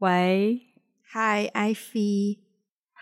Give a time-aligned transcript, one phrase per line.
[0.00, 0.62] 喂
[1.12, 2.38] ，Hi，Ivy。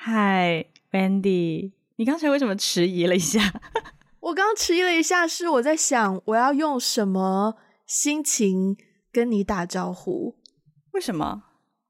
[0.05, 1.73] Hi，Wendy。
[1.95, 3.41] 你刚才为什么迟疑了一下？
[4.19, 7.55] 我刚迟疑了一下，是我在想我要用什么
[7.87, 8.77] 心情
[9.13, 10.35] 跟你打招呼？
[10.91, 11.45] 为什么？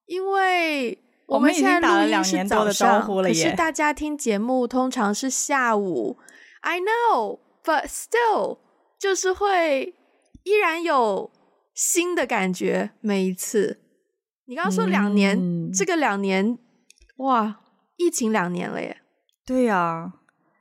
[0.05, 6.19] 因为我们现在录音是早上，可是大家听节目通常是下午。
[6.61, 8.59] I know，but still，
[8.99, 9.95] 就是会
[10.43, 11.31] 依然有
[11.73, 12.91] 新的感觉。
[13.01, 13.81] 每一次，
[14.49, 16.57] 你刚刚说两年，嗯、这个两年，
[17.19, 17.61] 哇，
[17.99, 18.97] 疫情两年了耶。
[19.45, 20.13] 对呀、啊，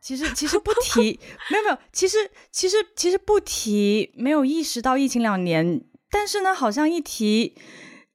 [0.02, 1.18] 其实其实不提，
[1.50, 2.18] 没有没有，其实
[2.52, 7.56] 其实其实不提，没有意识到疫情两年，但是呢，好像一提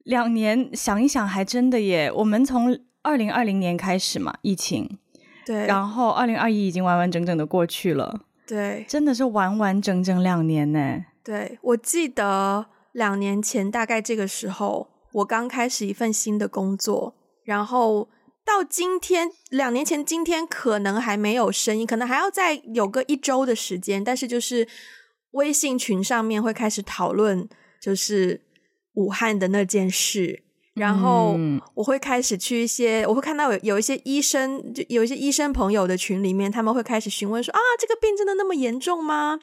[0.04, 2.12] 两年，想一想还真的耶。
[2.12, 4.98] 我们从二零二零年开始嘛，疫情，
[5.46, 11.02] 对，然后二零二一已经完完整整的过去了，对，真的是完完整整两年呢。
[11.24, 18.08] 对，我记得两年前大概这个时候，我刚开始一份新的工作，然后。
[18.44, 24.02] 到今天，两年前今天可能还没有声音，可能还要再有个一周的时间。
[24.02, 24.66] 但是就是
[25.30, 27.48] 微信群上面会开始讨论，
[27.80, 28.40] 就是
[28.94, 30.42] 武汉的那件事。
[30.74, 31.38] 然后
[31.74, 39.38] 我会开始去一些，我会看到有有一些医生，就有一些医生朋友的群里面，他们会开始询问说：“啊，这个病真的那么严重吗？”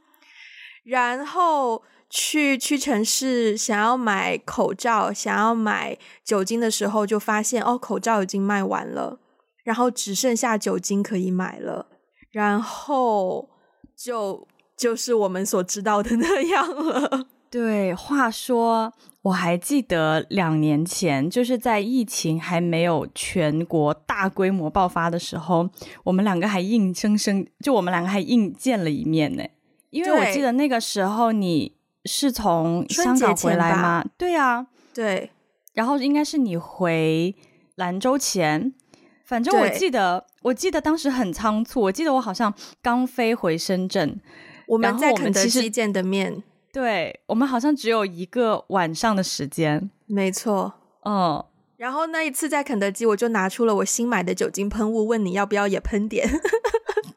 [0.84, 1.82] 然后。
[2.10, 9.20] 去屈臣氏想要买口罩，想要买酒精的时候，就发现哦，口罩已经卖完了，
[9.64, 11.86] 然后只剩下酒精可以买了，
[12.32, 13.50] 然后
[13.96, 17.28] 就就是我们所知道的 那样了。
[17.52, 25.70] 对，话说我还记得两年前，就是在疫情还没有全国大规模爆发的时候，
[26.06, 29.44] 我们两个还硬生生就我们两个还硬见了一面呢，
[29.92, 31.78] 因为我记得那个时候你。
[32.06, 34.06] 是从香港回来吗？
[34.18, 35.32] 对啊，对。
[35.74, 37.34] 然后应该是你回
[37.76, 38.74] 兰州前，
[39.26, 41.82] 反正我记得，我记得当时很仓促。
[41.82, 44.20] 我记得我好像刚飞回深圳，
[44.68, 46.44] 我们在肯德基见的面。
[46.74, 49.90] 对，我们好像只有一个晚上的时间。
[50.06, 50.74] 没错，
[51.06, 51.46] 嗯。
[51.78, 56.30] 然后那一次在肯德基，我就拿出了我新买的酒精喷雾，问你要不要也喷点。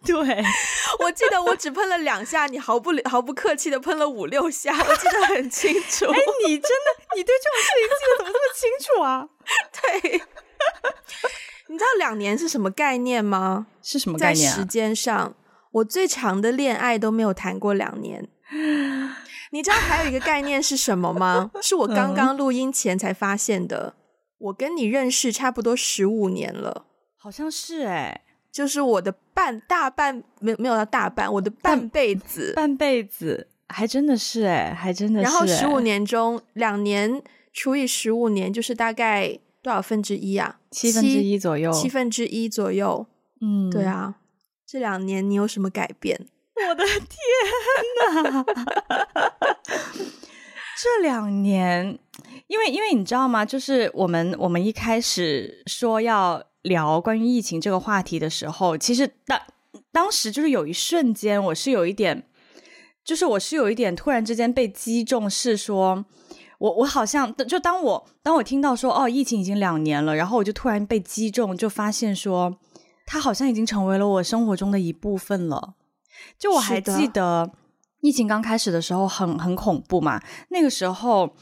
[0.04, 0.14] 对，
[1.00, 6.06] 我记得我只喷了两下，你毫不毫不客气的喷了五六下，我记得很清楚。
[6.06, 9.28] 哎，你真的，你对这种事情记得怎么这么清楚啊？
[10.10, 10.22] 对，
[11.68, 13.66] 你知道两年是什么概念吗？
[13.82, 14.54] 是什么概念啊？
[14.54, 15.34] 在时间上，
[15.72, 18.28] 我最长的恋爱都没有谈过两年。
[19.50, 21.50] 你知道还有一个概念是什么吗？
[21.60, 23.94] 是我刚刚录音前才发现的。
[24.38, 26.86] 我跟你认识差不多十五年了，
[27.16, 35.24] 好像是哎，就是我的半大半没有没有到大半，我的半辈子半辈子还真的是哎，还真的是。
[35.24, 40.60] 然后十五年中两年除以十五年，就是大概多少分之一啊？
[40.70, 43.06] 七分之一左右，七分之一左右。
[43.40, 44.16] 嗯，对啊，
[44.66, 46.26] 这两年你有什么改变？
[46.68, 47.00] 我的天
[48.34, 48.44] 哪！
[50.78, 51.98] 这两年。
[52.48, 53.46] 因为，因为你知道吗？
[53.46, 59.40] 就是我们我们一开始说要聊关于疫情这个话题的时候，其实当
[59.90, 62.26] 当时就是有一瞬间，我是有一点，
[63.04, 66.04] 就是我是有一点突然之间被击中，是说
[66.58, 72.58] 我我好像就当我当我听到说哦，疫情已经两年了，然后我就突然被击中，就发现说
[73.06, 75.74] 它好像已经成为了我生活中的一部分了。
[76.38, 77.50] 就我还记得
[78.00, 81.34] 疫情刚开始的时候很很恐怖嘛，那个时候。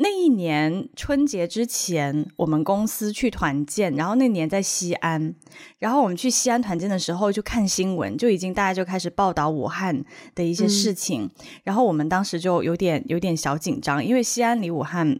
[0.00, 5.34] 那一年春节之前，我们公司去团建，然后那年在西安，
[5.80, 10.04] 然后我们去西安团建的时候，就看新闻，就已经大家就开始报道武汉
[10.36, 11.30] 的一些事情，嗯、
[11.64, 15.18] 然后我们当时就有点有点小紧张，因为西安离武汉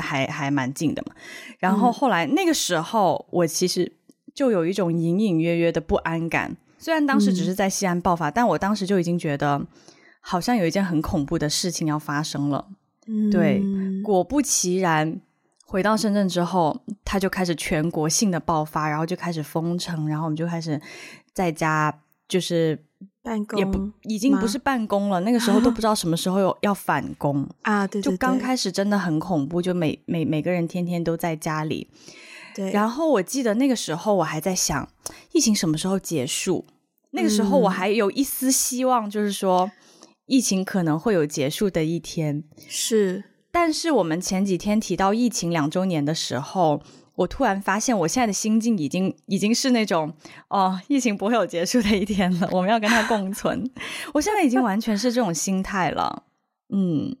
[0.00, 1.14] 还还蛮近的嘛。
[1.58, 3.92] 然后后来那个时候，我其实
[4.32, 9.66] 就有一种隐隐约约的不安感，虽然当时只是在西安爆发，嗯、但我当时就已经觉得
[10.20, 12.68] 好像有一件很恐怖的事情要发生了。
[13.32, 13.62] 对，
[14.04, 15.20] 果不其然，
[15.66, 20.80] 回到深圳之后，他就开始全国性的爆发，然后就开始封城，然后我们就开始
[21.32, 22.78] 在家就是
[23.22, 31.88] 办公，也不已经不是办公了，那个时候都不知道什么时候有要返工 啊，对，就刚开始真的很恐怖，就每每每个人天天都在家里。
[32.54, 34.88] 对，然后我记得那个时候我还在想，
[35.32, 36.66] 疫情什么时候结束？
[37.10, 39.70] 那个时候我还有一丝希望，就是说。
[40.30, 43.24] 疫情可能会有结束的一天，是。
[43.50, 46.80] 但是我们前几天提到疫情两周年的时候，
[47.16, 50.14] 我突然发现，我现在的心境已经已经是那种，
[50.46, 53.68] 哦，疫情不会有结束的一天了，我们要跟它共存。
[54.14, 56.22] 我现在已经完全是这种心态了。
[56.72, 57.16] 嗯，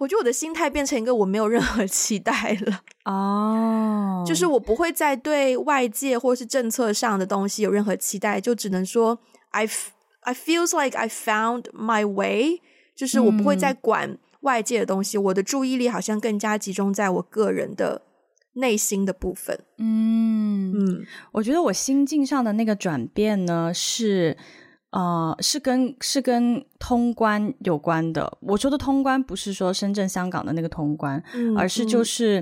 [0.00, 4.26] 我觉得我的心态变成一个我没有任何期待了哦，oh.
[4.26, 9.20] 就是我不会再对外界或是政策上的东西有任何期待，就只能说
[9.50, 9.68] I
[10.24, 12.60] I feels like I found my way，
[12.94, 18.02] 就是我不会再管外界的东西，嗯、我的注意力好像更加集中在我个人的
[18.54, 19.58] 内心的部分。
[19.78, 24.36] 嗯嗯，我觉得我心境上的那个转变呢是。
[24.96, 28.38] 呃，是跟是跟通关有关的。
[28.42, 32.38] 我说的通关不是说深圳、香港的那个通关，嗯、而是就是、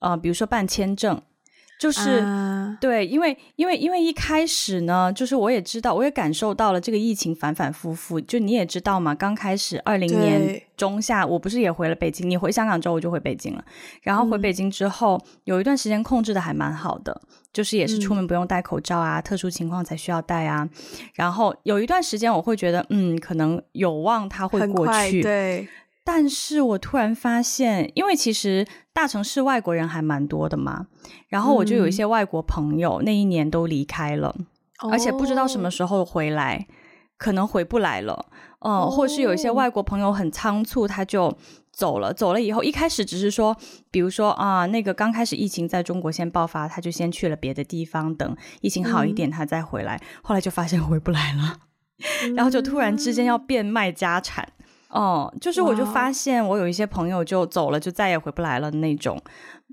[0.00, 1.18] 嗯、呃，比如说办签证。
[1.78, 8.20] 就是、啊、对，因为因为因为一开始呢，就是我也知道，我也感受到了这个疫情反反复复。
[8.20, 12.30] 就你也知道嘛，刚开始二零年中下，我不是也回了北京？
[12.30, 13.64] 你回香港之后，我就回北京了。
[14.02, 17.20] 然后回北京之后，嗯、有一段时间控制的还蛮好的，
[17.52, 20.66] 就是也是出门不用戴口罩啊，嗯、特殊情况才需要戴啊。
[21.14, 25.20] 然后有一段时间，我会觉得，嗯，可能有望它会过去。
[25.20, 25.68] 对。
[26.06, 30.86] 但是我突然发现，因为其实大城市外国人还蛮多的嘛，
[31.28, 34.36] 然后我就有一些外国朋友那一年都离开了，
[34.84, 36.74] 嗯、而且不知道什么时候回来，哦、
[37.16, 38.26] 可能回不来了，
[38.60, 41.34] 嗯，哦、或是有一些外国朋友很仓促，他就
[41.72, 43.56] 走了，走了以后，一开始只是说，
[43.90, 51.60] 比如说啊，那个刚开始疫情在中国先爆发，他就先去了别的地方，等疫情好一点他再回来，嗯、后来就发现回不来了，
[52.26, 54.46] 嗯、 然后就突然之间要变卖家产。
[54.94, 59.20] 哦，就是我就发现我有一些朋友就走了，就再也回不来了那种，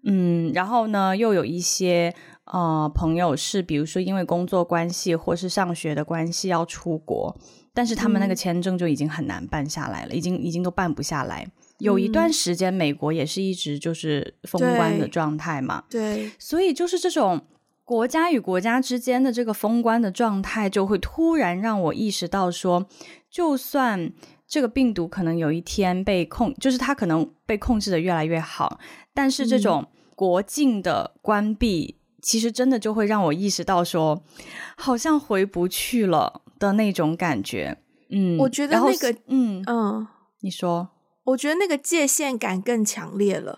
[0.03, 2.12] 嗯，然后呢，又有一些
[2.45, 7.38] 呃朋友是，比如说因为工作关系或是上学的关系要出国，
[7.71, 11.47] 但是他们那个签证就已经很难办下来了，嗯、已经已经都办不下来。
[11.77, 17.39] 有一段时间，美国也是一直就是封关的状态嘛，对，对，所以就是这种
[17.83, 22.88] 国家与国家之间的这个封关的状态，就会突然让我意识到说，
[23.29, 24.12] 就算。
[24.51, 28.81] 这个病毒可能有一天被控，就是它可能被控制的越来越好，
[29.13, 34.21] 但是这种国境的关闭，嗯、其实真的就会让我意识到说，
[34.75, 37.77] 好像回不去了的那种感觉。
[38.09, 40.07] 嗯，我觉得那个，嗯嗯，嗯
[40.42, 40.89] 你说，
[41.24, 43.57] 我觉得那个界限感更强烈了，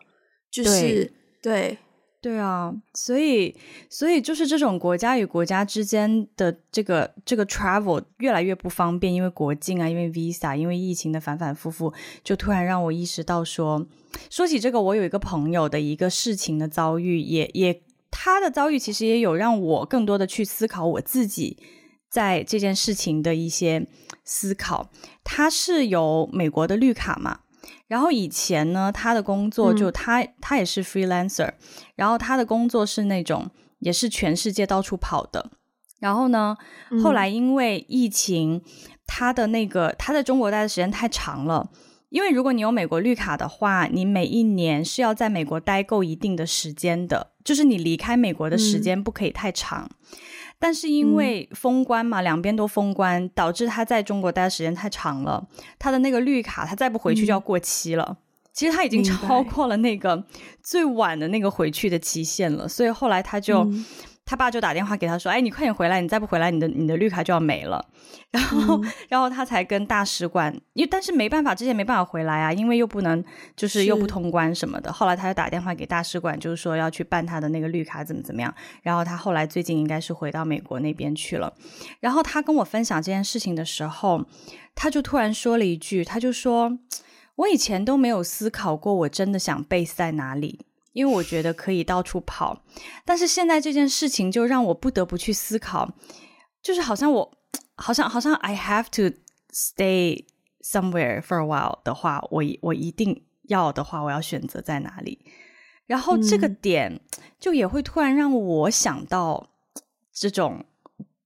[0.51, 1.11] 就是
[1.41, 1.79] 对。
[2.23, 3.53] 对啊，所以
[3.89, 11.93] 所以就是这种国家与国家之间的这个这个 travel 越来越不方便，因为国境啊，因为 visa，因为疫情的反反复复，
[12.23, 13.85] 就突然让我意识到说，
[14.29, 21.57] 说起这个，我有一个朋友的一个事情的遭遇，也也他的遭遇其实也有让我更多的去思考我自己
[22.09, 23.85] 在这件事情的一些
[24.23, 24.89] 思考。
[25.25, 27.41] 他是有美国的绿卡嘛？
[27.93, 31.51] 然后以前呢，他的工作就他、嗯、他也是 freelancer，
[31.95, 33.47] 然后他的工作是那种
[33.81, 35.51] 也是全世界到处跑的。
[35.99, 36.57] 然后呢，
[36.89, 38.63] 嗯、后来因为疫情，
[39.05, 41.69] 他的那个他在中国待的时间太长了。
[42.09, 49.87] 因为如果你有美国绿卡的话，你每一年是要在美国待够一定的时间的，就是你离开美国的时间不可以太长。
[49.87, 50.17] 嗯
[50.63, 55.45] 但是因为封关嘛，嗯、两边都封关，导致他在中国待的时间太长了，
[55.77, 58.05] 他的那个绿卡他再不回去就要过期了。
[58.11, 58.17] 嗯、
[58.53, 60.23] 其实他已经超过了那个
[60.61, 63.65] 最晚的那个回去的期限了，所以后来他就。
[63.65, 63.85] 嗯
[64.25, 65.99] 他爸就打电话给他说：“哎，你快点回来！
[65.99, 67.85] 你再不回来，你的你的绿卡就要没了。”
[68.31, 73.23] 然后，嗯、然后他才跟大使馆，因为但是没办法，之前没办法回来啊，因为又不能，
[73.55, 74.91] 就是又不通关什么的。
[74.91, 78.53] 后来他就打电话给大使馆，就是说要去办他的那个绿卡，怎么怎么样。
[78.81, 81.53] 然后他后来最近应该是回到美国那边去了。
[81.99, 84.25] 然后他跟我分享这件事情的时候，
[84.73, 86.79] 他就突然说了一句，他就说
[87.35, 92.63] ：“我以前都没有思考过，我真的想 base 在哪里。”因为我觉得可以到处跑，
[93.03, 95.91] 但是现在这件事情就让我不得不去思考，
[96.61, 97.37] 就是好像我，
[97.75, 99.17] 好像好像 I have to
[99.51, 100.25] stay
[100.61, 105.19] somewhere for a while 的话，我我一定要的话，我要选择在哪里？
[105.87, 107.01] 然后这个点
[107.39, 109.49] 就也会突然让我想到
[110.13, 110.63] 这种，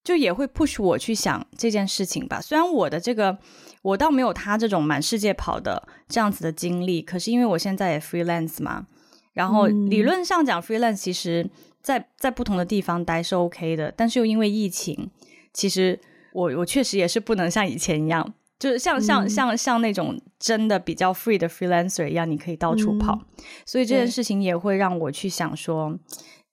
[0.03, 2.39] 就也会 push 我去想这件事情吧。
[2.41, 3.37] 虽然我的这个
[3.81, 8.87] 我倒没有他这种满世界跑的这样子的经历，可是因为我现在也 freelance 嘛。
[9.37, 11.47] 然后理论上讲，freelance 其实
[11.79, 15.11] 在在不同的地方待是 OK 的，但是又因为疫情，
[15.53, 15.99] 其实
[16.33, 23.13] 我我确实也是不能像以前一样，就是像像像像那种真的比较 free 的 freelancer 一样，你可以到处跑。
[23.13, 25.95] 嗯、所以这件事情也会让我去想说，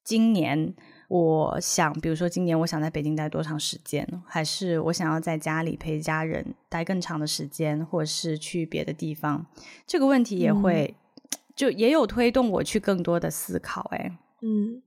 [0.04, 0.74] 今年
[1.08, 9.46] 我想，比如说今年我想在北京待多长时间，还是我想要在家里陪家人待更长的时间，或者是去别的地方，
[9.86, 10.94] 这个问题也会。
[10.94, 11.00] 嗯
[11.56, 14.82] 就也有推动我去更多的思考，哎，嗯，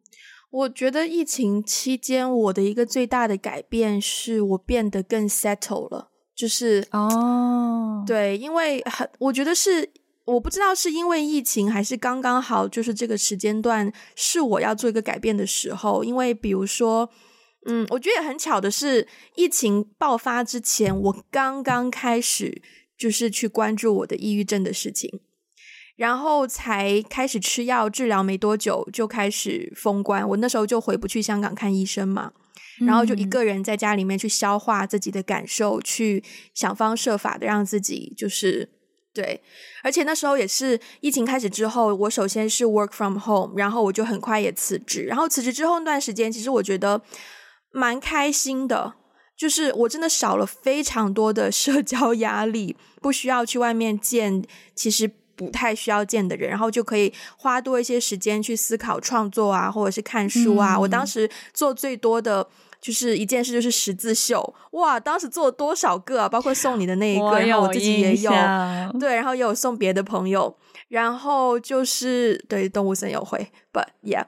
[0.50, 9.90] 我觉得疫情期间我的一个最大的改变是我变得更 settle 了，就是哦，对，因为很，我觉得是
[10.26, 16.04] 我不知道是因为疫情，还是刚刚好，就是这个时间段是我要做一个改变的时候。
[16.04, 17.10] 因为比如说，
[17.66, 22.62] 嗯，我觉得也很巧的是，疫情爆发之前，我刚刚开始
[22.98, 25.22] 就是去关注我的抑郁症的事情，
[25.98, 30.26] 然后才开始吃药治疗，没多久就开始封关。
[30.30, 32.32] 我那时候就回不去香港看医生嘛，
[32.86, 36.24] 然后就一个人在家里面去消化自己的感受，去
[36.54, 38.70] 想方设法的让自己就是。
[39.14, 39.42] 对，
[39.84, 45.06] 而且那时候也是疫情开始之后，我首先是 work from home，然后我就很快也辞职。
[45.06, 47.02] 然后辞职之后那段时间，其实我觉得
[47.72, 48.94] 蛮开心的，
[49.36, 60.76] 就是我真的少了非常多的社交压力，不需要去外面见其实不太需要见的人，然后就可以花多一些时间去思考创作啊，或者是看书啊。
[60.76, 62.46] 嗯、我当时做最多的。
[62.80, 65.00] 就是一件事，就是十字绣哇！
[65.00, 66.30] 当时做了多少个啊？
[66.30, 68.32] 包括送你的那一个，然后我自己也有
[69.00, 70.56] 对，然后也有送别的朋友，
[70.88, 74.26] 然后就是对动物森友会，But yeah，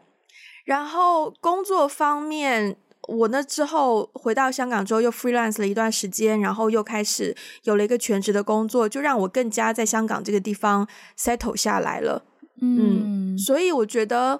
[0.65, 2.75] 然后工作方面，
[3.07, 10.87] 我那之后回到香港之后又 freelance 了一段时间，然后又开始有了一个全职的工作，就让我更加在香港这个地方
[11.17, 12.25] settle 下来了。
[12.61, 14.39] 嗯，嗯，所以我觉得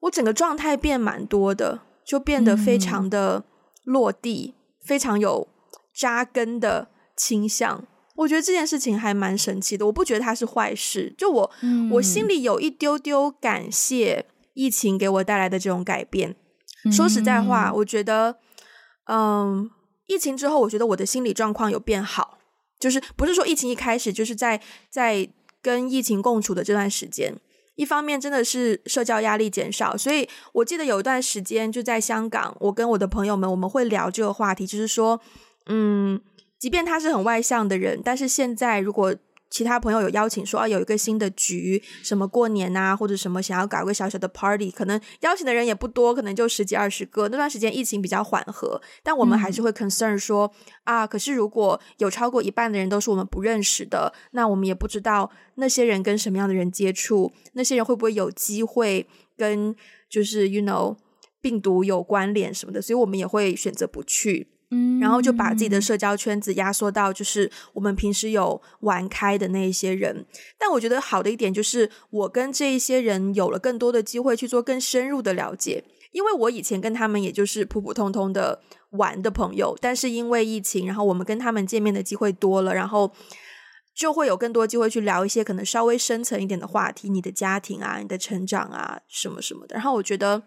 [0.00, 1.80] 我整个状态变蛮多的。
[2.02, 3.44] 就变得非常的
[3.84, 5.46] 落地，嗯、非常有
[5.94, 7.86] 扎根的倾向。
[8.16, 11.14] 我觉得这件事情还蛮神奇的，我不觉得它是坏事。
[11.16, 16.34] 就我，嗯、我心里有一丢丢感谢疫情给我带来的这种改变。
[16.84, 18.36] 嗯、说实在话，我觉得，
[19.06, 19.70] 嗯，
[20.06, 22.38] 疫情之后，我觉得我的心理状况有变好。
[22.78, 25.28] 就是不是说疫情一开始，就是在在
[25.60, 27.34] 跟疫情共处的这段时间。
[27.76, 35.20] 一方面真的是社交压力减少，所以我记得有一段时间就在香港，我跟我的朋友们我们会聊这个话题，就是说，
[35.66, 36.20] 嗯，
[36.58, 39.14] 即便他是很外向的人，但是现在如果
[39.50, 47.28] 其他朋友有邀请说啊，有一个新的局，什么过年啊，或者什么想要搞个小小的 party，可能邀请的人也不多，可能就十几二十个。
[47.28, 50.50] 那段时间疫情比较缓和，但我们还是会 concern 说、
[50.84, 59.74] 嗯、啊，可是如果有超过一半的人都是我们不认识的，那我们也不知道那些人跟什么样的人接触，那些人会不会有机会跟
[60.08, 60.96] 就是 you know
[61.40, 64.48] 病毒有关联什么的，所以我们也会选择不去。
[64.70, 70.24] 嗯，然后就把自己的社交圈子压缩到就是我们平时有玩开的那一些人。
[70.58, 75.84] 但我觉得好的一点就是，我跟这一些人有了更多的机会去做更深入的了解。
[76.12, 78.60] 因为我以前跟他们也就是普普通通的
[78.90, 83.12] 玩的朋友，但是因为疫情，然后我们跟他们见面的机会多了，然后
[83.94, 89.74] 就会有更多机会去聊一些可能稍微深层一点的话题，你的家庭啊，你的成长啊，什么什么的。
[89.74, 90.42] 然后我觉得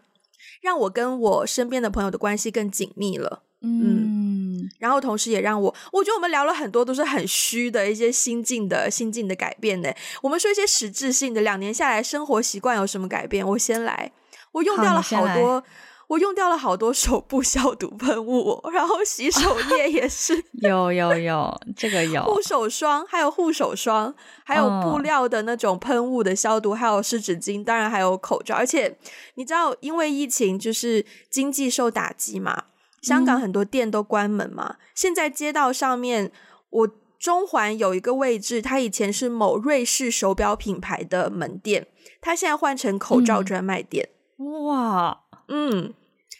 [0.62, 3.44] 让我跟我身边的朋友的关系更紧密了。
[3.66, 9.90] 嗯，然后同时也让我，我觉得我们聊了很多都是很虚的一些心境的心境的改变呢。
[10.22, 13.48] 我们说一些实质性的，两年下来生活习惯有什么改变？
[13.48, 14.12] 我先来，
[14.52, 15.64] 我用掉了好多，
[16.08, 28.56] 我用掉了好多手部消毒喷雾，然后洗手 液也是有有有，这个有护手霜，还有护手霜，还有布料的那种喷雾的消毒，还有湿纸巾，当然还有口罩。
[28.56, 28.98] 而且
[29.36, 32.66] 你知道，因为疫情就是经济受打击嘛。
[33.04, 36.32] 香港很多店都关门嘛，嗯、现在街道上面，
[36.70, 41.88] 我中环有一个位置，它以前是某瑞士手表品牌的门店，
[42.20, 44.10] 它现在换成口罩专卖店。
[44.40, 45.94] 嗯、哇，嗯，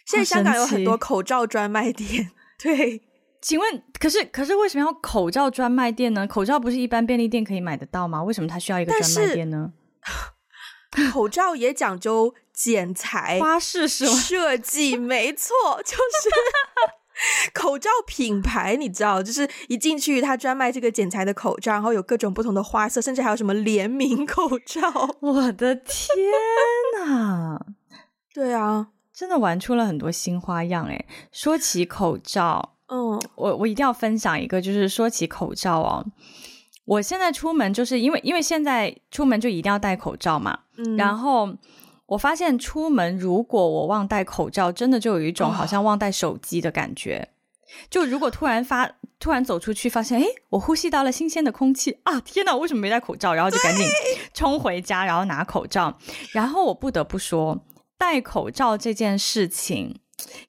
[0.04, 2.30] 现在香港有很多口罩专卖店。
[2.60, 3.02] 对，
[3.40, 6.26] 请问，可是可是为什么要口罩专卖店呢？
[6.26, 8.22] 口罩不是一般便利店可以买得到吗？
[8.22, 9.72] 为什么它需要一个专卖店呢？
[11.12, 14.12] 口罩也讲究剪裁、花式是吗？
[14.12, 15.52] 设计没错，
[15.84, 16.30] 就是
[17.52, 24.80] 口罩品牌，你知道，就是一进去，他专卖这个剪裁的口罩，然后有各种不同的花色，甚至还有什么联名口罩。
[25.20, 26.08] 我的天
[26.96, 27.58] 呐！
[28.32, 31.06] 对啊，真的玩出了很多新花样诶。
[31.30, 36.06] 说起口罩，嗯，我我一定要分享一个，就是说起口罩哦。
[36.84, 41.48] 我现在出门就是因为因为现在出门就一定要戴口罩嘛，嗯，然后
[42.06, 47.30] 我发现出门如果我忘戴口罩，真的就有一种好像忘带手机的感觉。
[47.30, 47.32] 哦，
[47.88, 52.20] 就如果突然发突然走出去，发现哎，我呼吸到了新鲜的空气啊！
[52.20, 53.32] 天哪，我为什么没戴口罩？
[53.32, 53.86] 然后就赶紧
[54.34, 55.96] 冲回家，然后拿口罩。
[56.32, 57.64] 然后我不得不说，
[57.96, 59.96] 戴口罩这件事情。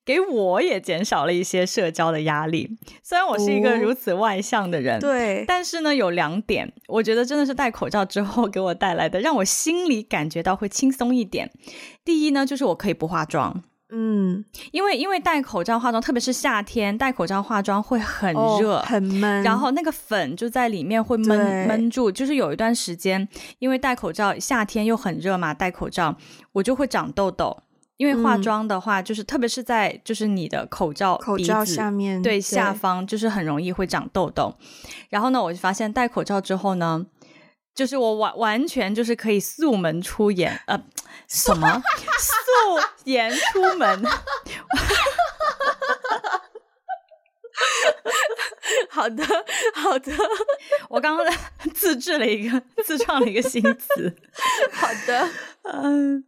[0.05, 2.77] 给我也减少了一些社交的压力。
[3.03, 11.51] 虽然我是一个如此外向的人，哦、对，但是呢，有两点，我觉得真的是戴口罩之后给我带来的，让我心里感觉到会轻松一点。
[12.03, 22.11] 第一呢，就是我可以不化妆，嗯，因为因为戴口罩化妆，特别是夏天戴口罩化妆会很热，哦、很闷，然后那个粉就在里面会闷闷住。
[22.11, 23.27] 就是有一段时间，
[23.59, 26.15] 因为戴口罩，夏天又很热嘛，戴口罩
[26.53, 27.57] 我就会长痘痘。
[27.97, 34.53] 因为化妆的话，嗯、就是特别是在就是你的口罩口罩下面对，对下方，就是很容易会长痘痘。
[35.09, 37.05] 然后呢，我就发现戴口罩之后呢，
[37.73, 40.83] 就是我完完全就是可以素门出演，呃，
[41.27, 41.81] 什么
[42.19, 42.31] 素
[43.05, 44.03] 颜出门？
[48.89, 49.23] 好的，
[49.73, 50.11] 好的，
[50.89, 51.25] 我刚刚
[51.73, 54.13] 自制了一个自创了一个新词。
[54.73, 55.29] 好的，
[55.63, 56.25] 嗯。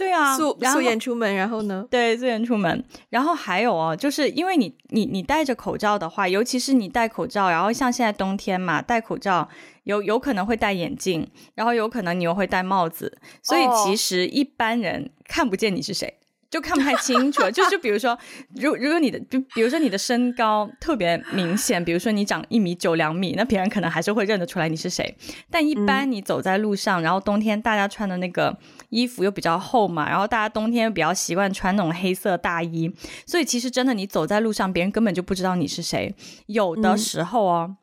[0.00, 1.86] 对啊，素素颜出门，然后呢？
[1.90, 9.46] 对，素颜出门，然后还有哦，就是因为你你你戴着口罩的话，尤其是你戴口罩，然后像现在冬天嘛，戴口罩
[9.84, 16.16] 有有可能会戴眼镜，然后有可能你又会戴帽子，所以其实一般人看不见你是谁。
[16.50, 18.18] 就看不太清楚，就就比如说，
[18.56, 25.16] 如如果你的，就比如说你的身高特别明显，比如说你长一米九两米，那别人可能还是会认得出来你是谁。
[25.48, 28.58] 但一般你走在路上，嗯、然后冬天大家穿的那个
[28.90, 32.92] 衣服又比较厚嘛，然后大家冬天又比较习惯穿那种黑色大衣，
[33.26, 36.14] 所以其实真的你走在路上，别人根本就不知道你是谁。
[36.46, 37.76] 有的时候哦，嗯、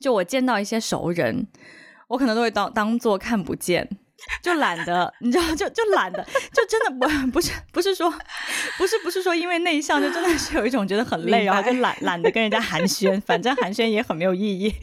[0.00, 1.46] 就我见到一些熟人，
[2.08, 3.88] 我可能都会当当做看不见。
[4.42, 8.12] 就懒得，你知道，就就懒得，就真的不 不是不是说，
[8.78, 14.74] 不是不是说因为内向，就真的是有一种觉得很累，然后就懒懒得跟人家寒暄，反正寒暄也很没有意义。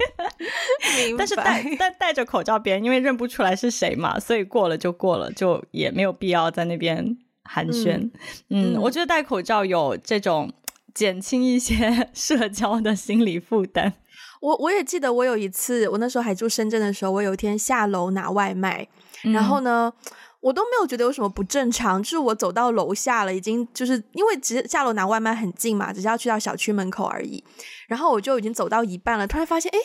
[1.18, 8.10] 但是戴戴戴着口罩，别人因为认不出来是谁嘛，所以过了就过了，就也没有必要在那边寒暄。
[8.50, 10.52] 嗯，嗯，我觉得戴口罩有这种
[10.94, 13.94] 减轻一些 社交的心理负担。
[14.42, 18.88] 我我也记得我有一次，我那时候还住深圳的时候，我有一天下楼拿外卖。
[19.24, 20.12] 然后呢，嗯、
[20.42, 22.02] 我都没有觉得有什么不正常。
[22.02, 27.44] 就是我走到楼下了，已经就是因为直下楼拿外卖很近嘛，只是要去到小区门口而已。
[27.88, 29.80] 然后我就已经走到一半了，突然发现，哎，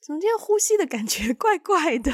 [0.00, 2.10] 怎么今天呼吸的感觉 怪怪的？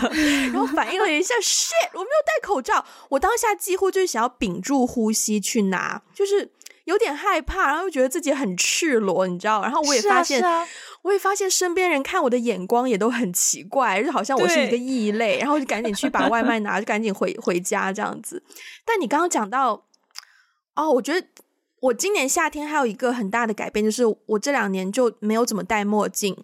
[0.52, 2.84] 然后反应了一下，shit，我没有戴口罩。
[3.10, 6.50] 我当下几乎就是想要屏住呼吸去拿，就是
[6.86, 9.62] 有点害怕，然后又觉得自己很赤裸，你知道？
[9.62, 10.42] 然后我也发现。
[11.02, 18.42] 我也发现身边人看我的眼光也都很奇怪，就好像我是一个异类，然后就赶紧去把外卖拿，就赶紧回回家这样子。
[18.84, 19.84] 但你刚刚讲到，
[20.74, 21.24] 哦，我觉得
[21.78, 26.36] 我今年夏天还有一个很大的改变，就是我这两年就没有怎么戴墨镜，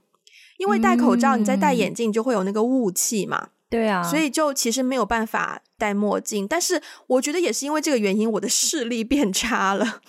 [0.58, 3.48] 因为戴口罩，你再戴眼镜就会有那个雾气嘛。
[3.68, 6.46] 对啊，所以就其实没有办法戴墨镜。
[6.46, 10.02] 但是我觉得也是因为这个原因，我的视力变差了。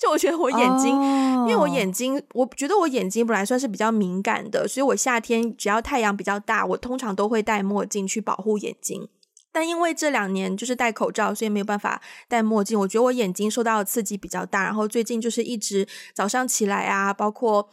[0.00, 1.48] 就我觉得我眼睛，oh.
[1.48, 9.08] 因为我眼睛，我觉得我眼睛本来算是比较敏感的，所以我夏天只要太阳比较大，我通常都会戴墨镜去保护眼睛。
[9.52, 12.78] 但因为这两年就是戴口罩，所以没有办法戴墨镜。
[12.80, 17.68] 我觉得我眼睛受到的刺激比较大，然后最近就是一直早上起来啊，包括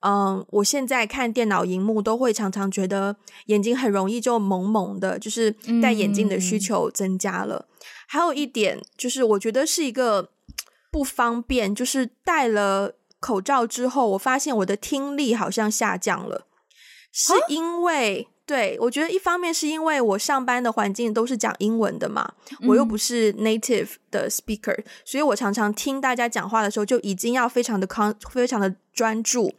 [0.00, 3.16] 嗯，我现在看电脑荧幕都会常常觉得
[3.46, 5.50] 眼睛很容易就蒙蒙的，就是
[5.82, 7.66] 戴眼镜的需求增加了。
[7.68, 10.30] 嗯、还有一点就是，我觉得是一个。
[10.90, 16.46] 不方便，就是戴了口罩之后，我发现我的听力好像下降了，
[17.12, 22.32] 是因为，啊、对，我觉得一方面是因为我上班的环境都是讲英文的嘛，
[22.66, 29.52] 我又不是 native 的 speaker，、嗯、所以我常常听大家讲话的时候就已经要非常的 con，非常的专注。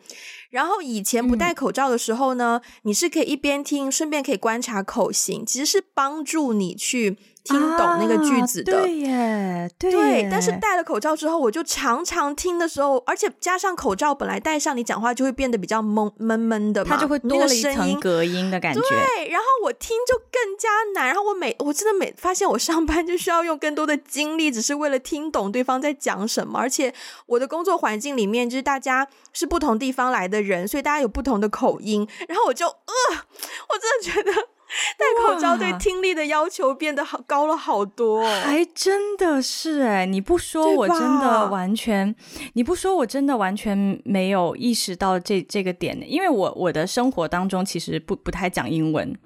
[0.50, 7.18] 然后以前不戴口罩的时候呢，嗯、你是可以一边听，顺便可以观察口型，其实是帮助你去。
[7.49, 10.29] 听懂那个句子的，啊、对耶，对耶，对。
[10.31, 18.81] 但是戴了口罩之后，我就常常听的时候，而且加上口罩本来戴上，你讲话就会变得比较闷闷闷的嘛，它就会多了一层隔音的感觉。
[18.81, 21.07] 对，然后我听就更加难。
[21.07, 26.59] 然后我每我真的每发现我上班就需要用更多的精力，只是为了听懂对方在讲什么。
[26.59, 26.93] 而且
[27.25, 32.07] 我的工作环境里面就是大家是不同地方来的人，所以大家有不同的口音。
[32.27, 34.47] 然后我就呃，我真的觉得。
[34.97, 40.05] 戴口罩对听力的要求变得好高了好多，还真的是哎！
[40.05, 42.15] 你不说我真的完全，
[42.53, 49.17] 你不说我真的完全没有意识到这这个点，因为我我的生活当中其实不不太讲英文。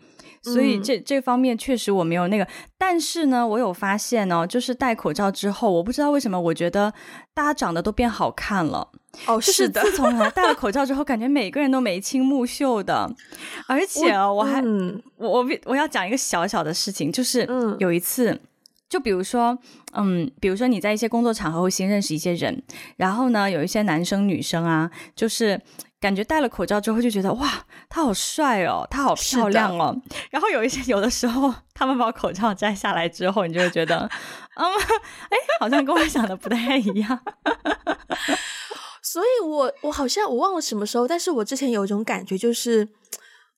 [0.43, 6.93] 所以这这方面确实我没有那个，但是呢，我有发现哦，就是戴口罩之后，我不知道为什么，我觉得
[7.34, 8.89] 大家长得都变好看了。
[9.25, 13.10] 哦，是的，自从戴了口罩之后，感觉每个人都眉清目秀的，
[13.67, 17.47] 而且我还，我、嗯、我我要讲一个小小的事情，就是
[17.79, 18.39] 有一次。
[18.89, 19.58] 就比如说，
[19.93, 22.62] 嗯，比如说你在一些工作场合会新认识一些人，
[22.95, 25.60] 然后呢，有一些男生女生啊，就是
[26.04, 29.96] 感觉戴了口罩之后就觉得哇，他好帅哦，他好漂亮哦。
[30.30, 33.98] 然后有一些有的时候，他们把口罩摘下来之后，你就会觉得，
[34.56, 34.66] 嗯，
[35.30, 37.18] 哎，好像跟我想的不太一样。
[39.02, 42.89] 所以我我好像我忘了什么时候，但是我之前有一种感觉，就是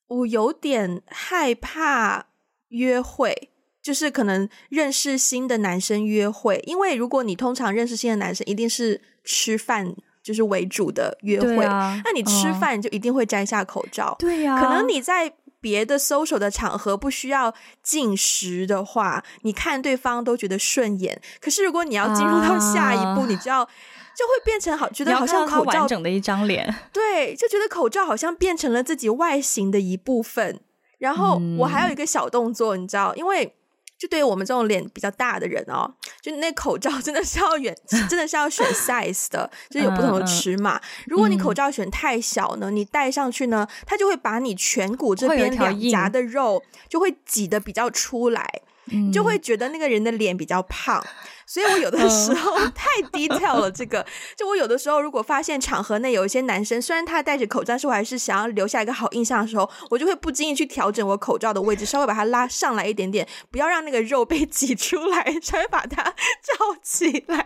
[0.05, 2.27] 我有点害怕
[2.67, 3.49] 约会。
[3.81, 14.15] 就是可能认识新的男生约会，因为如果你通常认识新的男生，一定是吃饭就是为主的约会，啊、那你吃饭就一定会摘下口罩。
[14.17, 21.21] 对呀、啊，可能你在别的 social 的场合不需要进食的话，你看对方都觉得顺眼。
[21.39, 30.59] 可是如果你要进入到下一步，啊、你就要就会变成好觉得好像口罩完整的一张脸， 对，就觉得口罩好像变成了自己外形的一部分。
[30.97, 33.55] 然后我还有一个小动作，你知道，因为。
[33.97, 35.89] 就对于我们这种脸比较大的人哦，
[36.21, 37.75] 就那口罩真的是要选，
[38.09, 40.81] 真的是要选 size 的，就是有不同的尺码。
[41.07, 48.61] 如果你口罩选太小呢，你戴上去呢，它就会把你颧骨这边两颊的肉就会挤得比较出来，
[49.11, 51.03] 就会觉得那个人的脸比较胖。
[51.47, 54.03] 所以我有的时候太 detail 了，这个
[54.35, 67.37] 就我有的时候如果发现场合内有一些男生，虽然他戴着口罩，但是我还是想要留下一个好印象的时候，我就会不经意去调整我口罩的位置，稍微把它拉上来一点点，不要让那个肉被挤出来，稍微把它罩起来，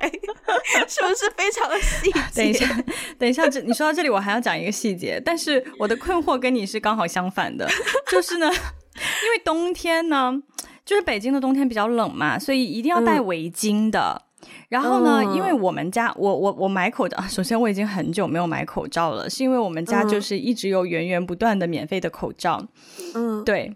[0.88, 2.34] 是不是非常的细 节？
[2.36, 2.84] 等一下，
[3.19, 7.69] 等一下，这你说到这里，我还要讲一个细节，但是我的困惑跟你是刚好相反的，
[8.08, 8.47] 就是呢，
[9.25, 10.41] 因为冬天呢。
[10.89, 14.19] 就是北京的冬天比较冷嘛，所以一定要戴围巾的。
[14.41, 22.60] 嗯、然后呢，嗯、因为我们家，我我我买口罩，首先我已经很久没有买口罩了，是因为我们家就是一直有源源不断的免费的口罩。
[23.13, 23.71] 嗯，对，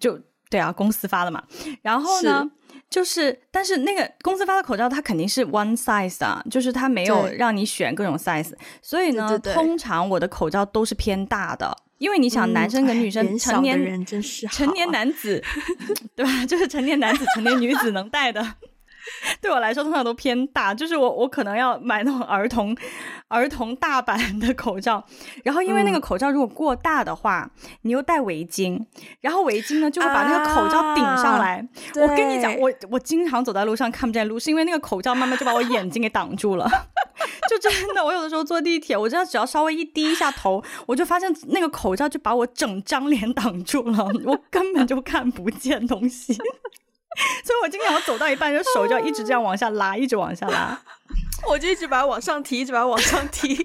[0.00, 0.18] 就
[0.50, 1.40] 对啊，公司发的嘛。
[1.82, 8.52] 然后呢，是就是但是那个公司发的口罩它肯定是 one size 啊，就是它没有让你选各种 size，
[8.82, 11.85] 所以呢，对对对，通常我的口罩都是偏大的。
[11.98, 15.42] 因为你想，男生跟女生成年、嗯、人真是成年男子，
[16.14, 16.44] 对吧？
[16.46, 18.54] 就是成年男子、成年女子能带的。
[19.40, 22.76] 对我来说，通常都偏大，就是我我可能要买那种儿童
[23.28, 25.04] 儿童大版的口罩，
[25.44, 28.84] 然后因为那个口罩如果过大的话，嗯、你又戴围巾，
[29.20, 31.56] 然后围巾呢就会把那个口罩顶上来。
[31.56, 31.66] 啊、
[31.96, 36.68] 我跟你讲，我我经常走在路上看不见路，是因为那个口罩慢慢就把我眼睛给挡住了。
[37.48, 46.36] 就真的，我有的时候坐地铁，我知道只要稍微一低一下头，我就发现那个口罩就把我整张脸挡住了，我根本就看不见东西。
[47.44, 50.78] 所以我今天我走到一半，就手就要一直这样往下拉，一直往下拉，
[51.48, 53.64] 我就一直把它往上提，一直把它往上提。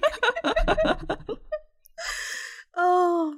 [2.74, 3.34] 哦，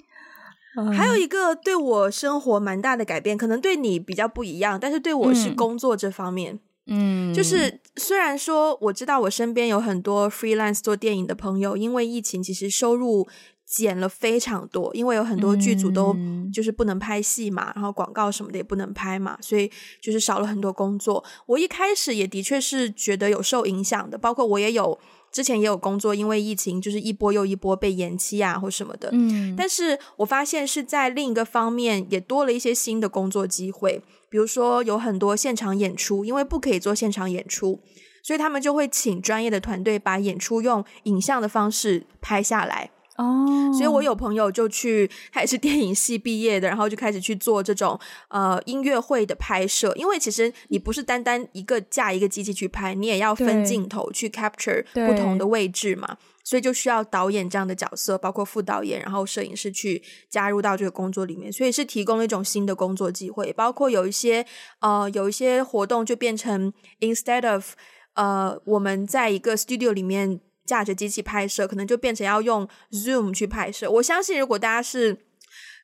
[0.96, 13.29] 还有一个对我生活蛮大的改变，可能对你比较不一样，但是对我是工作这方面，嗯，就是虽然说我知道我身边有很多 freelance 做电影的朋友，因为疫情其实收入。
[13.75, 16.17] 减了非常多，因为有很多剧组都
[16.53, 19.69] 就是不能拍戏嘛，嗯、然后广告什么的也不能拍嘛，所以
[20.01, 21.25] 就是少了很多工作。
[21.47, 24.97] 我一开始也的确是觉得有受影响的，包括我也有
[25.33, 29.09] 之前也有工作，因为疫情就是一波又一波被延期啊或什么的。
[29.11, 37.81] 嗯，但是我发现是在另一个方面也多了一些新的工作机会，比如说有很多现场演出，因为不可以做现场演出，
[38.23, 42.93] 所以他们就会请专业的团队把演出用影像的方式拍下来。
[43.16, 43.74] 哦，oh.
[43.74, 47.98] 所以我有朋友就去，他也是电影系毕业的，然后就开始去做这种
[48.29, 49.92] 呃音乐会的拍摄。
[49.94, 63.53] 因为其实你不是单单一个架一个机器去拍，你也要分镜头去 capture 不同的位置嘛，所以就需要导演这样的角色，包括副导演，然后摄影师去加入到这个工作里面，所以是提供了一种新的工作机会。
[63.53, 64.44] 包括有一些
[64.81, 67.74] 呃有一些活动就变成 instead of
[68.14, 70.40] 呃我们在一个 studio 里面。
[70.64, 73.90] 架着机器拍摄，可能就变成要用 Zoom 去拍摄。
[73.90, 75.14] 我相信，如果大家是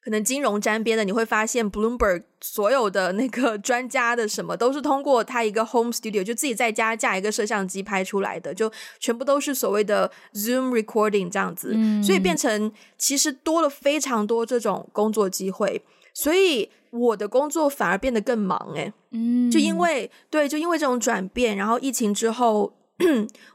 [0.03, 11.73] 可能金融沾边的，你会发现 Bloomberg 所有的那个 专家的什么，都是通过他一个 Home Studio，就自己在家架一个摄像机拍出来的，就全部都是所谓的 Zoom Recording 这样子。
[11.75, 15.83] 嗯，所以变成其实多了非常多这种工作机会，
[16.15, 18.91] 所以我的工作反而变得更忙诶。
[19.11, 22.73] 嗯，就因为对，就因为这种转变，然后疫情之后。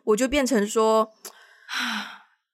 [0.06, 1.12] 我就变成说，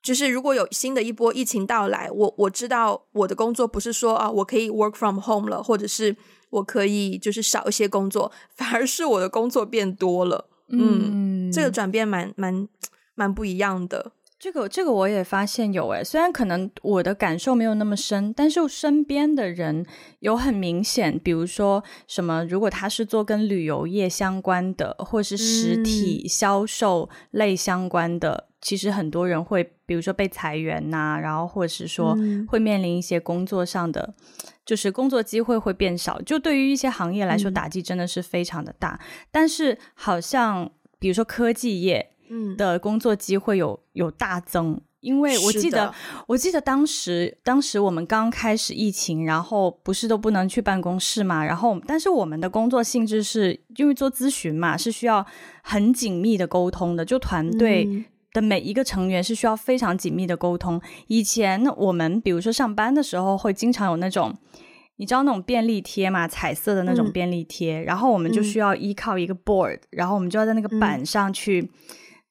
[0.01, 6.15] 就是如果有新的一波疫情到来，我我知道我的工作不是说啊，我可以 work from home 了，或者是
[6.49, 10.49] 我可以就是少一些工作， 反而是我的工作变多了。
[10.69, 12.67] 嗯，嗯，这个转变蛮蛮
[13.15, 14.13] 蛮不一样的。
[14.41, 19.85] 这个这个我也发现有诶，虽然可能我的感受没有那么深，但是身边的人
[20.21, 34.25] 有很明显，比如说什么，如果他是做跟旅游业相关的，或是实体销售类相关的，嗯、其实很多人会，比如说被裁员呐、啊，然后或者是说会面临一些工作上的，嗯、
[34.65, 36.19] 就是工作机会会变少。
[36.23, 38.99] 就对于一些行业来说，打击真的是非常的大。
[38.99, 42.07] 嗯、但是好像比如说科技业。
[42.33, 45.93] 嗯，的工作机会有有大增，因为我记得，
[46.27, 55.25] 我记得当时当时我们刚开始疫情，然后不是都不能去办公室嘛，然后但是我们的工作性质是因为做咨询嘛，是需要
[55.61, 60.81] 很紧密的沟通的，就团队的每一个成员是需要非常紧密的沟通。
[61.07, 64.33] 以前我们比如说上班的时候，会经常有那种。
[64.97, 66.27] 你知道那种便利贴嘛？
[66.27, 71.71] 彩色的那种便利贴，嗯、然后我们就需要依靠一个 board，、嗯、然后我们就要在那个板上去。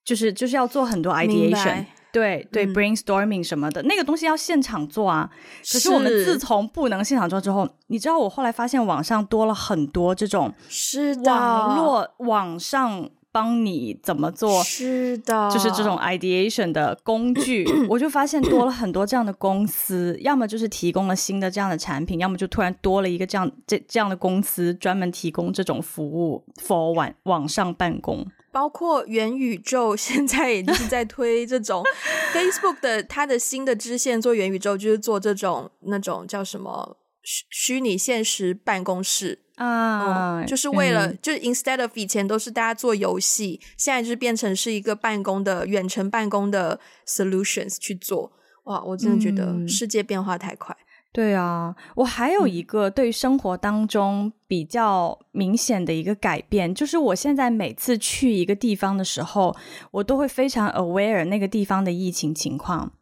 [0.04, 5.30] 就是就是要做很多 ideation，对对、嗯、brainstorming 什么的，那个东西要现场做啊。
[5.72, 28.26] 可是我们自从不能现场做之后，你知道我后来发现网上多了很多这种是的网络网上帮你怎么做，是的，就是这种 ideation 的工具， 我就发现多了很多这样的公司，要么就是提供了新的这样的产品，要么就突然多了一个这样这这样的公司专门提供这种服务 for 网网上办公。
[28.52, 31.82] 包括元宇宙， 现在也就是在推这种
[32.34, 48.32] Facebook 的它的新的支线做元宇宙，就是做这种那种叫什么虚虚拟现实办公室啊、嗯，就是为了、嗯、就是 instead of 以前都是大家做游戏，现在就是变成是一个办公的远程办公的 solutions 去做。
[48.64, 50.76] 哇，我真的觉得世界变化太快。
[51.12, 59.56] 对啊，我还有一个对生活当中比较明显的一个改变，就是我现在每次去一个地方的时候，
[59.90, 62.92] 我都会非常 aware 那个地方的疫情情况。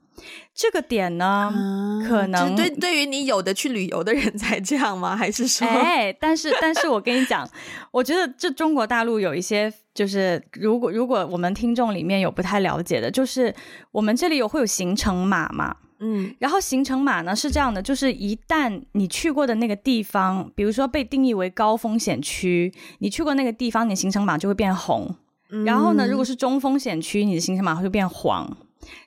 [0.53, 5.15] 这个点呢，嗯、可能对对于你有的去旅游的人才这样吗？
[5.15, 5.69] 还是说？
[5.69, 7.49] 哎，但是但是我跟你讲，
[7.93, 13.55] 我觉得这中国大陆有一些，就是如果如果我们听众里面有不太了解的，就是
[13.93, 15.77] 我们这里有会有行程码嘛。
[16.01, 25.15] 嗯，然后行程码呢是这样的，就是一旦你去过的那个地方，比如说被定义为高风险区，你去过那个地方，你的行程码就会变红。
[25.51, 28.57] 嗯、然后呢，如果是中风险区，你的行程码会变黄。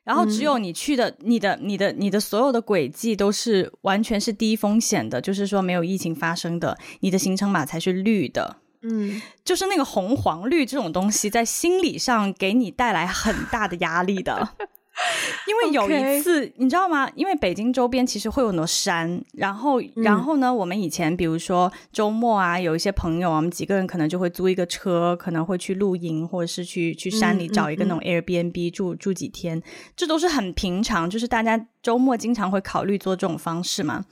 [0.03, 8.57] 然后只有你去的、嗯、你的、你的、你的所有的轨迹都是完全是低风险的，就是说没有疫情发生的，你的行程码才是绿的。
[8.81, 14.49] 嗯，就是那个红黄绿这种东西，在心理上给你带来很大的压力的。
[15.47, 16.53] 因为有一次，Okay.
[16.57, 17.09] 你知道吗？
[17.15, 29.63] 因为北京周边其实会有很多山，然后，嗯、然后呢，我们以前比如说周末啊，有一些朋友啊，我们几个人可能就会租一个车，可能会去露营，或者是去去山里找一个那种 Airbnb 住、嗯嗯、住几天，
[29.95, 34.05] 这都是很平常，就是大家周末经常会考虑做这种方式嘛。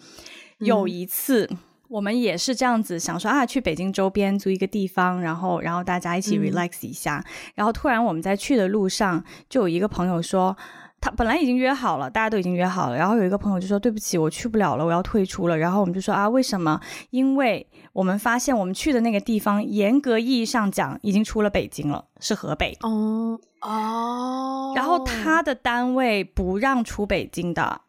[0.59, 1.49] 嗯、有一次，
[1.89, 10.55] 我们也是这样子想说啊，去北京周边租一个地方，然后然后大家一起 relax 一下，嗯、然后突然我们在去的路上，就有一个朋友说。
[11.01, 12.97] 他本来已经约好了，大家都已经约好了。
[12.97, 16.77] 然后有一个朋友就说：“对不起，我去不了了，我要退出了。”然后我们就说：“啊，为什么？
[17.11, 24.73] 因为我们发现我们去的那个地方，严格意义上讲，已经出了北京了，是河北。”哦哦。
[24.75, 27.79] 然后他的单位不让出北京的，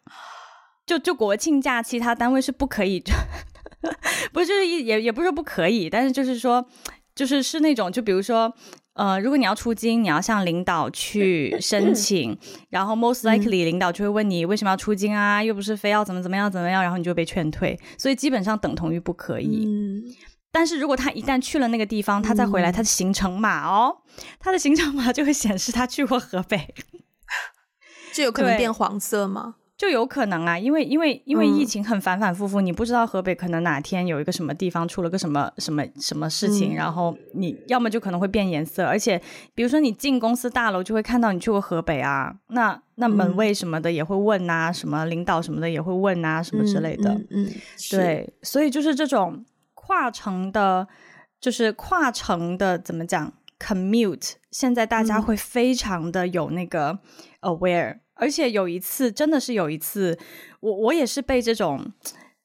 [0.87, 3.03] 就就国庆假期，他单位是不可以，
[4.33, 6.67] 不是就是也也不是说不可以，但是就是说，
[7.15, 8.53] 就是是那种，就比如说。
[8.95, 12.37] 呃，如果你要出京，你要向领导去 申请，
[12.69, 15.43] 然后 most likely 领导就会问你为什么要出京啊？
[15.43, 19.65] 又不是非要怎么怎么样怎么样，然后你就被劝退，所以基本上等同于不可以。
[19.67, 20.03] 嗯，
[20.51, 23.97] 但是如果他一旦去了那个地方，他再回来，他的行程码哦，
[24.39, 26.75] 他的行程码就会显示他去过河北，
[28.13, 29.55] 这有可能变黄色吗？
[29.81, 39.19] 就有可能啊，因为因为因为疫情很反反复复，嗯、你不知道河北可能哪天有一个什么地方出了个什么什么什么事情，嗯、然后你要么就可能会变颜色，而且
[39.55, 47.19] 比如说你进公司大楼就会看到你去过河北啊，那那门卫什么的也会问啊，嗯、什么领导什么的也会问啊，什么之类的，
[47.91, 50.87] 对，所以就是这种跨城的，
[51.41, 56.99] 就是跨城的怎么讲 commute，现在大家会非常的有那个
[57.41, 58.01] aware。
[58.21, 60.19] 而且有一次，真的是有一次，
[60.61, 61.93] 我我也是被这种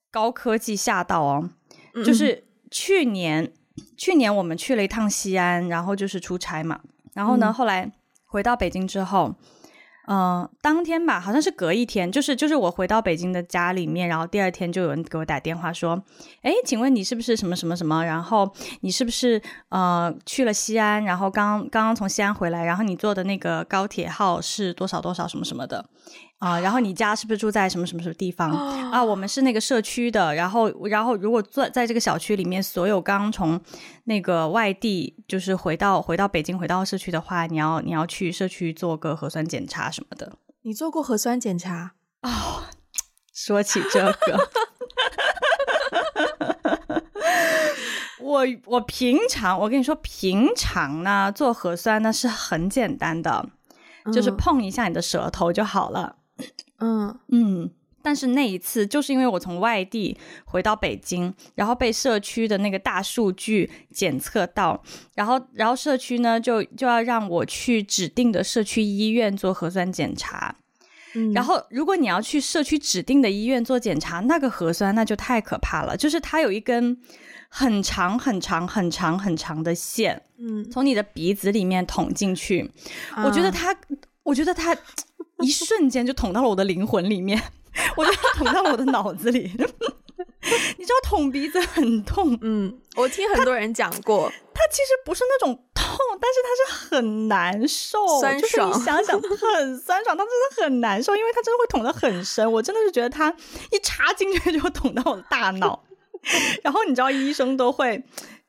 [0.10, 1.50] 高科技吓到哦。
[1.94, 3.52] 嗯、就是去年，
[3.98, 6.80] 去年我们去了一趟西安，然后就是出差嘛。
[7.14, 7.92] 然后呢，嗯、后来
[8.24, 9.36] 回到北京之后，
[10.08, 16.02] 嗯、当天吧，好像是隔一天，就是就是我回到北京的家里面，然后第二天就有人给我打电话说，
[16.42, 18.04] 哎，请问你是不是什么什么什么？
[18.06, 21.04] 然后你是不是呃去了西安？
[21.04, 25.86] 然后刚刚刚从西安回来，然后你坐的那个高铁号是多少多少什么什么的
[26.40, 26.62] 啊、呃？
[26.62, 28.52] 然后你家是不是住在什么什么什么地方
[28.92, 29.04] 啊？
[29.04, 33.60] 我们是那个社区的，然后然后如果在在这个小区里面，所有刚从
[34.04, 39.90] 那个外地就是回到回到北京回到社区的话，你要你要去社区做个核酸检查。
[39.90, 40.34] 什么的？
[40.64, 41.94] 你做过核酸检查？
[42.22, 42.64] 哦，
[43.34, 44.50] 说起这个，
[48.20, 53.48] 我我平常我跟你说，平常呢做核酸呢是很简单的，
[54.06, 56.18] 嗯、就是碰一下你的舌头就好了。
[56.80, 57.20] 嗯。
[57.30, 57.70] 嗯，
[58.02, 64.84] 但是那一次就是因为我从外地回到北京，然后被社区的那个大数据检测到，
[65.16, 70.56] 然后然后社区呢就就要让我去指定的社区医院做核酸检查。
[71.16, 76.96] 嗯，然后如果你要去社区指定的医院做检查，那个核酸那就太可怕了，就是它有一根
[77.50, 82.70] 很长很长很长很长的线，嗯，从你的鼻子里面捅进去，
[83.16, 83.76] 啊、我觉得它，
[84.24, 84.78] 我觉得它。
[85.40, 87.42] 一瞬间就捅到了我的灵魂里面，
[87.98, 89.52] 我就捅到了我的脑子里。
[90.78, 98.72] 你知道捅鼻子很痛，嗯，我听很多人讲过，它其实不是那种痛，但是它是很难受，酸爽。
[98.72, 102.50] 就是你想想， 很酸爽，它真的很难受，因为它真的会捅得很深。
[102.50, 103.36] 我真的是觉得它
[103.72, 105.84] 一插进去就捅到我的大脑。
[106.64, 108.04] 然后你知道医生都会，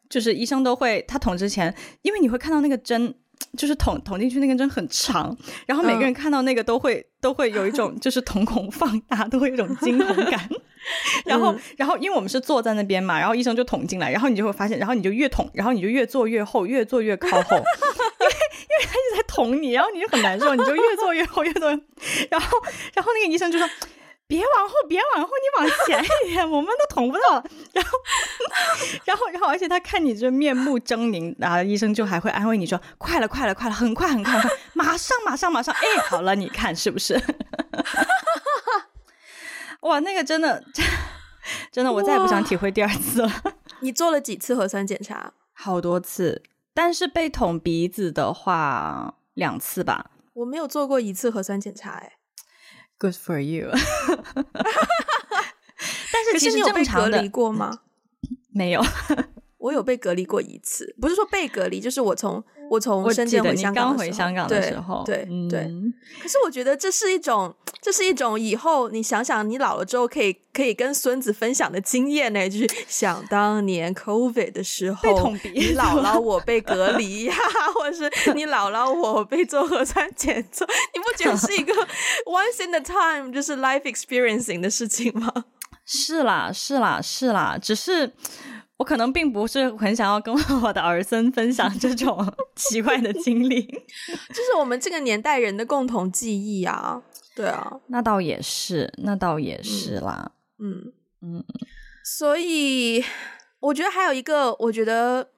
[0.08, 3.14] 就是医生都会，他捅之前，因为你会看到那个针。
[3.56, 10.48] 就是捅捅进去那根针很长，然后每个人看到那个都会、嗯、都会有一种 就是瞳孔放大，都会有一种惊恐感。
[11.24, 17.56] 然后、嗯、然后因为我们是坐在那边嘛，然后医生就捅进来，然后你就会发现，然后你就越捅，然后你就越坐越后，越坐越靠后，
[18.20, 21.68] 因为因为他一直在捅你，然后你就很难受，你就越坐越后，越坐，
[22.30, 22.58] 然后
[22.94, 23.68] 然后那个医生就说。
[24.28, 27.42] 别往后，别往后，你往前一点， 我们都捅不到。
[27.72, 27.98] 然后，
[29.04, 37.14] 然后，然后，而且他看你这面目狰狞，然后医生就还会安慰你说：“快了，快了，快了，很快，很快，很快，马上，马上，马上。”哎，好了，你看是不是？
[39.82, 40.64] 哇，那个真的，
[41.70, 43.30] 真的，我再也不想体会第二次了。
[43.80, 45.32] 你做了几次核酸检查？
[45.52, 46.42] 好多次，
[46.74, 50.10] 但是被捅鼻子的话，两次吧。
[50.34, 52.14] 我没有做过一次核酸检查，哎。
[52.98, 53.70] Good for you，
[56.12, 57.80] 但是其实你有被隔离过吗？
[58.52, 58.82] 没有，
[59.58, 65.92] 我有被隔离过一次，不是说被隔离，就是我从我从深圳回香港刚回香港的时候，对对，对、嗯。
[66.20, 77.34] 可是我觉得这是一种，这是一种以后你想想，你老了之后可以可以跟孙子分享的经验呢，就是想当年 COVID 的时候，你姥姥我被隔离呀，
[77.74, 81.72] 或者是你姥姥我被做核酸检测，你不觉得是一个
[82.26, 85.32] once in a time 就是 life experiencing 的事情吗？
[85.86, 88.12] 是啦，是啦，是啦，只是。
[88.76, 92.18] 我可能并不是很想要跟我的儿孙分享这种
[92.54, 93.62] 奇怪的经历，
[94.28, 97.02] 就是我们这个年代人的共同记忆啊。
[97.34, 100.32] 对啊，那倒也是，那倒也是啦。
[100.58, 101.44] 嗯嗯，
[102.02, 103.04] 所以
[103.60, 105.28] 我觉得还有一个，我觉得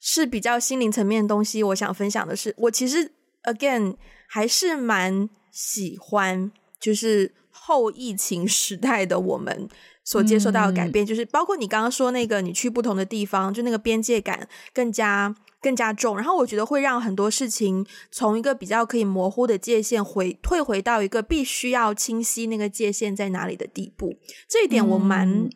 [0.00, 3.12] 是比较心灵层面的东西，我想分享的是，我其实
[3.44, 3.96] again
[4.28, 9.68] 还是蛮喜欢，就是后疫情时代的我们。
[10.06, 16.16] 所接受到的改变，就是包括你刚刚说那个，你去不同的地方，就那个边界感更加更加重。
[16.16, 24.16] 然后我觉得会让很多事情从一个比较可以模糊的界限回退回到一个必须要清晰那个界限在哪里的地步。
[24.48, 25.50] 这一点我蛮、嗯、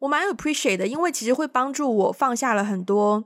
[0.00, 3.24] 我蛮 appreciate 的，因为其实会帮助我放下了很多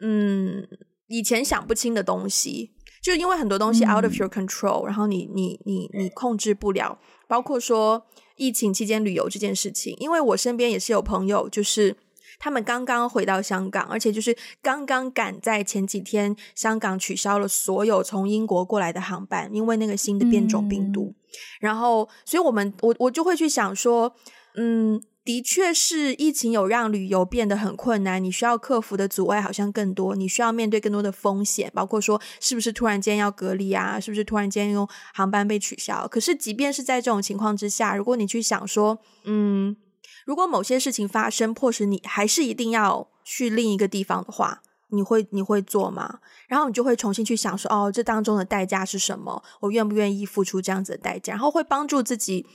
[0.00, 0.66] 嗯
[1.08, 2.72] 以前想不清的东西。
[3.02, 8.06] 就因为很多东西 out of your control，、嗯、然后你你你你控制不了，包括说。
[8.38, 11.94] 疫情期间旅游这件事情，因为我身边也是有朋友，就是
[12.38, 21.12] 他们刚刚回到香港，而且就是刚刚赶在前几天，香港取消了所有从英国过来的航班，因为那个新的变种病毒。
[21.12, 21.14] 嗯、
[21.60, 24.14] 然后，所以我们我我就会去想说，
[24.56, 25.02] 嗯。
[25.28, 36.08] 的确是疫情有让旅游变得很困难，你需要克服的阻碍好像更多，你需要面对更多的风险，包括说是不是突然间要隔离啊，是不是突然间用航班被取消？
[36.08, 39.76] 可是即便是在这种情况之下，如果你去想说，嗯，
[40.24, 44.62] 如果某些事情发生，迫使你还是一定要去另一个地方的话，
[44.92, 46.20] 你会你会做吗？
[46.48, 49.42] 然后你就会重新去想说，哦，这当中的代价是什么？
[49.60, 51.34] 我愿不愿意付出这样子的代价？
[51.34, 52.46] 然后会帮助自己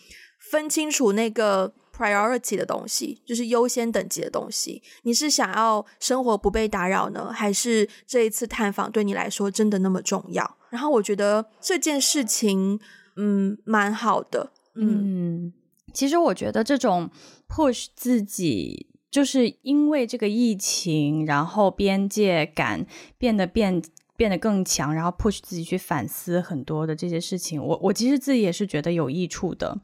[0.50, 1.76] 分清楚那个。
[1.96, 4.82] Priority 的东西就是优先等级的东西。
[5.04, 10.58] 你是想要生活不被打扰呢，还是这一次探访对你来说真的那么重要？
[10.70, 12.80] 然后我觉得这件事情，
[13.16, 14.52] 嗯，蛮好的。
[14.76, 15.54] 嗯，
[15.94, 17.12] 其实我觉得这种
[17.48, 22.88] push 自己，就是因为这个疫情，然后边界感
[23.20, 23.84] 变得变
[24.16, 27.64] 变得更强，然后 push 自己去反思很多的这些事情。
[27.64, 29.80] 我我其实自己也是觉得有益处的，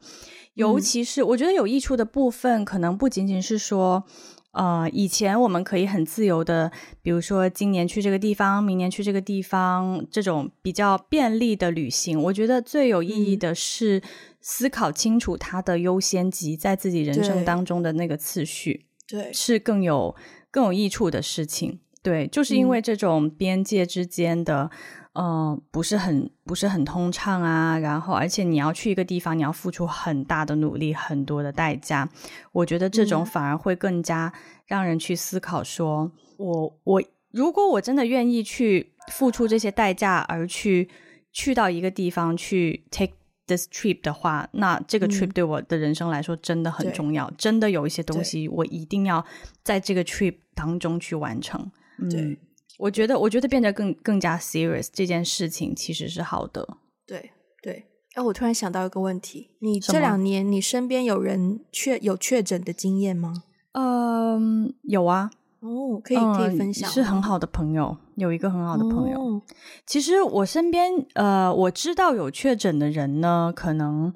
[0.54, 4.04] 尤其是我觉得有益处的部分，可能不仅仅是说。
[4.52, 6.72] 呃，以前我们可以很自由的，
[7.02, 14.02] 比如说今年去这个地方，明年去这个地方，这种比较便利的旅行，我觉得最有意义的是
[14.40, 20.16] 思考清楚它的优先级，在自己人生当中的那个次序，对，是更有
[20.50, 21.78] 更有益处的事情。
[22.02, 24.64] 对，就是因为这种边界之间的。
[24.64, 32.08] 嗯、呃，不是很不是很通畅啊，然后而且你要去一个地方，你要付出很大的努力，很多的代价。
[32.52, 34.32] 我觉得这种反而会更加
[34.64, 37.02] 让人去思考说，说、嗯、我我
[37.32, 40.88] 如果我真的愿意去付出这些代价，而去
[41.34, 43.12] 去到一个地方去 take
[43.46, 47.26] this trip 的话，那这个 trip 对我的人生来说真的很重要。
[47.26, 49.22] 嗯、真的有一些东西我一定要
[49.62, 51.70] 在这个 trip 当中去完成。
[52.10, 52.22] 对。
[52.22, 52.38] 嗯
[52.80, 56.66] 我觉得，我觉得变得更更加 serious 这件事情其实是好的。
[57.06, 57.30] 对
[57.62, 63.44] 对，哎，我突然想到一个问题：你这两年你身边有人确有确诊的经验吗？
[63.72, 65.30] 嗯，有啊。
[65.60, 66.88] 哦，可以可以分享。
[66.88, 69.20] 嗯，是很好的朋友，有一个很好的朋友。
[69.20, 69.42] 哦，
[69.84, 74.10] 其实我身边呃，我知道有确诊的人呢，可能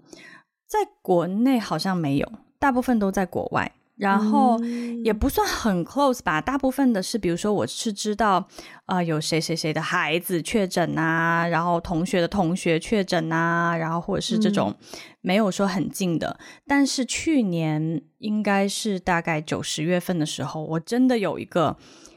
[0.67, 3.71] 在国内好像没有，大部分都在国外。
[3.97, 4.59] 然后
[5.05, 8.45] 也不算很 close 吧，大部分的是，比如说我是知道，
[8.87, 14.75] 呃，有谁谁谁的孩子确诊啊，然后同学的同学确诊啊，然后或者是这种
[15.21, 16.37] 没有说很近的。
[16.41, 21.77] 嗯、但是去年应该是大概九十月份的时候，我真的有一个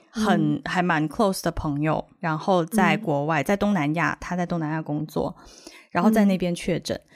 [0.10, 5.36] 很、嗯、还蛮 close 的朋友，然后在国外，在东南亚，他在东南亚工作，
[5.92, 6.98] 然后在那边确诊。
[6.98, 7.10] 嗯、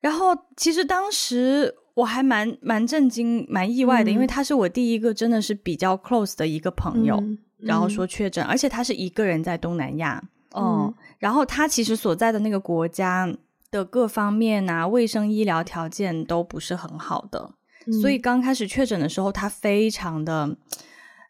[0.00, 1.74] 然后其实当时。
[1.98, 10.22] 我还蛮蛮震惊、蛮意外的，嗯、因为他是我第一个真的是比较 close 的一个朋友，嗯、然后说确诊，嗯、而且他是一个人在东南亚，
[10.52, 13.28] 哦、嗯，然后他其实所在的那个国家
[13.72, 17.50] 的各方面啊，卫生医疗条件都不是很好的，
[17.88, 20.56] 嗯、所以刚开始确诊的时候，他非常的，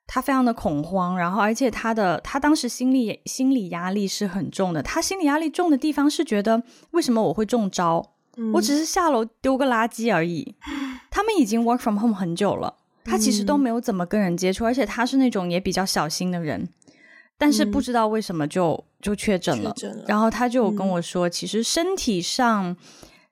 [0.07, 8.05] 他非常的恐慌，然后而且他的他当时心理心理压力是很重的，他心理压力重的地方是觉得为什么我会中招？
[8.53, 10.55] 我只是下楼丢个垃圾而已，
[11.11, 12.75] 他们已经 work from home 很久了，
[13.05, 16.69] 他其实都没有怎么跟人接触，而且他是那种也比较小心的人，
[17.37, 20.05] 但是不知道为什么就就确诊了，诊了。
[20.07, 22.77] 然后他就跟我说，其实身体上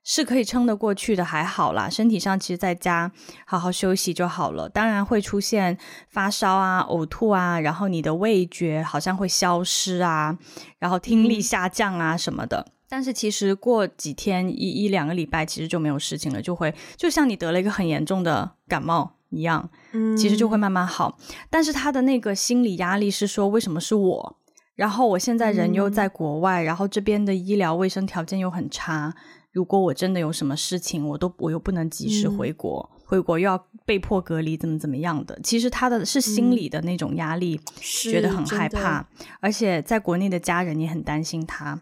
[0.03, 3.11] 是可以撑得过去的，还好啦，身体上其实在家
[3.45, 4.69] 好好休息就好了。
[4.69, 5.77] 当然会出现
[6.09, 10.37] 发烧啊、呕吐啊，然后你的味觉好像会消失啊，
[10.79, 12.65] 然后听力下降啊什么的。
[12.89, 21.17] 但是其实过几天一一两个礼拜，其实就没有事情了，就会就像你得了一个很严重的感冒一样，嗯，其实就会慢慢好。
[21.49, 24.37] 但是他的那个心理压力是说，为什么是我？
[24.75, 29.13] 然后我现在人又在国外，嗯、然后这边的医疗卫生条件又很差。
[29.51, 35.39] 如果我真的有什么事情，我都我又不能及时回国，嗯、回国又要被迫隔离，怎么怎么样的？
[35.43, 39.03] 其实他的是心理的那种压力，嗯、觉得很害怕，
[39.39, 41.81] 而且在国内的家人也很担心他。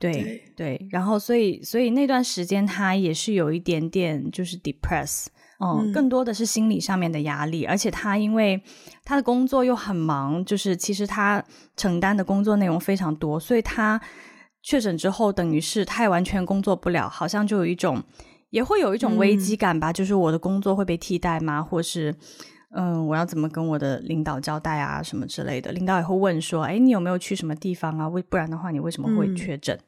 [0.00, 5.26] 对对，然后所以所以那段时间他也是有一点点就是 depress，
[5.58, 8.60] 嗯，嗯，更多的是心理上面的压力，而且他因为
[9.04, 11.44] 他的工作又很忙，就是其实他
[11.76, 14.00] 承担的工作内容非常多，所以他
[14.62, 18.02] 确诊之后，等于是他也完全工作不了，好像就有一种
[18.48, 21.62] 也会有一种危机感吧，嗯、就是我的工作会被替代吗？
[21.62, 22.14] 或是。
[22.72, 25.72] 嗯，我要怎么跟我的领导交代啊，什么之类的？
[25.72, 28.08] 领导也会问说：“哎，你有没有去什么地方啊？
[28.08, 29.82] 为不然的话，你为什么会确诊？”嗯、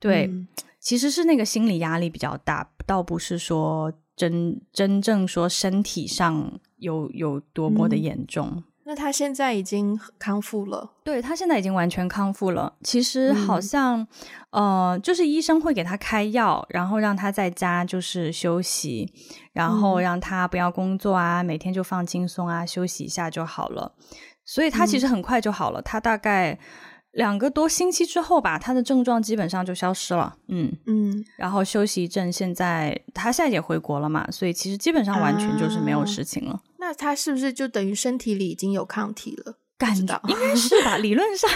[0.00, 0.48] 对，嗯、
[0.80, 8.48] 其实是那个心理压力比较大，倒不是说真真正说身体上有有多么的严重。
[8.54, 12.74] 嗯那他现在已经康复了，对，他现在已经完全康复了。
[12.82, 14.00] 其实好像，
[14.50, 19.10] 嗯、呃，就是医生会给他开药，然后让他在家就是休息，
[19.54, 23.94] 然后让他不要工作啊，嗯、每天就放轻松啊，休息一下就好了。
[24.44, 26.58] 所以他其实很快就好了，嗯、他大概
[27.12, 30.36] 两个多星期之后吧，他的症状基本上就消失了。
[30.48, 36.52] 嗯嗯，然后休息一阵，现在他现在也回国了嘛，所以其实基本上完全就是没有事情了。
[36.52, 39.56] 啊那他是不是就等于身体里已经有抗体了？
[39.78, 41.50] 感觉应该是吧，理论上，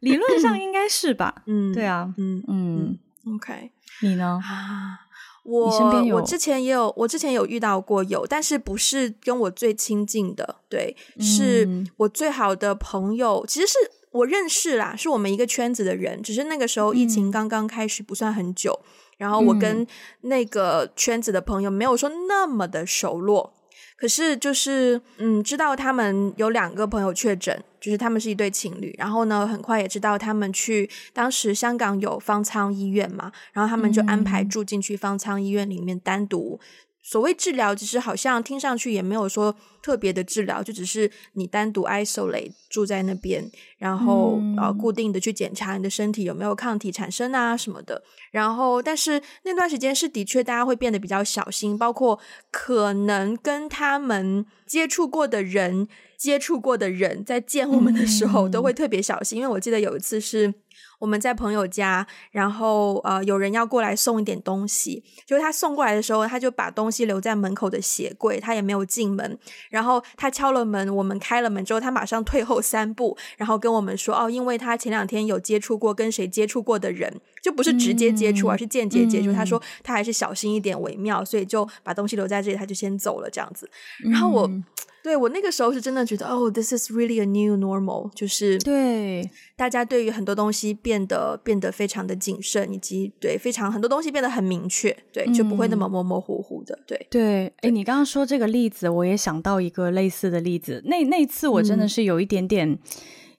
[0.00, 1.42] 理论上应该是吧。
[1.48, 2.98] 嗯，对啊，嗯嗯
[3.34, 3.70] ，OK，
[4.02, 4.38] 你呢？
[4.44, 5.00] 啊，
[5.44, 11.66] 我我之前也有，我之前有遇到过有，但是不是跟我最亲近的，对，是
[11.96, 13.74] 我最好的朋友，其实是
[14.10, 18.78] 我认识啦，是我们一个圈子的人，只是那个时候疫情刚刚开始，不算很久。
[19.16, 19.86] 然后我跟
[20.20, 23.55] 那个圈子的朋友没有说那么的熟络。
[23.96, 28.94] 可是就是，嗯，知道他们有两个朋友确诊，就是他们是一对情侣。
[28.98, 36.60] 然后呢，很快也知道他们去，当时香港有方舱医院嘛，然后他们就安排住进去方舱医院里面单独。
[37.08, 43.48] 所谓治疗，其实好像听上去也没有说特别的治疗，就只是你单独 isolate 住在那边，
[43.78, 48.02] 然后、嗯、呃固定的去检查你的身体有没有抗体产生啊什么的。
[48.32, 52.18] 然后，但是那段时间是的确大家会变得比较小心，包括
[52.50, 55.86] 可能跟他们接触过的人、
[56.18, 60.52] 接触过的人在见我们的时候都会特别小心，嗯、因为我记得有一次是。
[60.98, 69.38] 我们在朋友家，然后呃，有人要过来送一点东西，就是他送过来的时候，他就把东西留在门口的鞋柜，他也没有进门。
[69.70, 79.32] 然后他敲了门，我们开了门之后，他马上退后三步，然后跟我们说：“哦，因为他前两天有接触过跟谁接触过的人，就不是直接接触，而是间接接触。
[79.32, 83.68] 嗯”他说他还是小心一点为妙，所以就把东西留在这里，他就先走了这样子。
[84.04, 84.46] 然后我。
[84.46, 84.64] 嗯
[85.06, 96.76] 对，我那个时候是真的觉得，哦，this is really a new normal，就是对大家对于很多东西变得变得非常的谨慎，以及对非常很多东西变得很明确，对，就不会那么模模糊糊的。
[96.88, 100.82] 对对，哎，你刚刚说这个例子，我也想到一个类似的例子。
[100.86, 102.78] 那那次我真的是有一点点，嗯、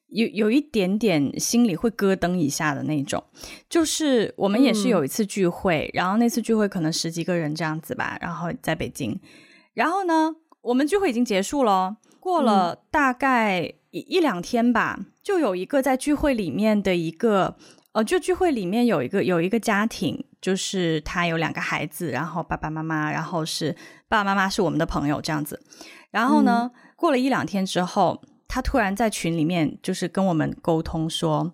[0.07, 3.22] 有有一点点心里会咯噔一下的那种。
[3.70, 9.20] 就是我们也是有一次聚会，嗯、然后那次聚会可能十几个人这样子吧，然后在北京，
[9.74, 10.38] 然后呢。
[10.68, 13.61] 我们聚会已经结束了，过了大概
[13.91, 17.55] 一、嗯、一两天吧，就有一个在聚会里面的一个，
[17.93, 23.74] 呃，就聚会里面有一个有一个家庭，就是他有两个孩子，然后爸爸妈妈，然后是
[24.09, 25.63] 爸爸妈妈是我们的朋友这样子。
[26.11, 31.53] 然后呢，嗯、过了一两天之后，他突然在群里面就是跟我们沟通说，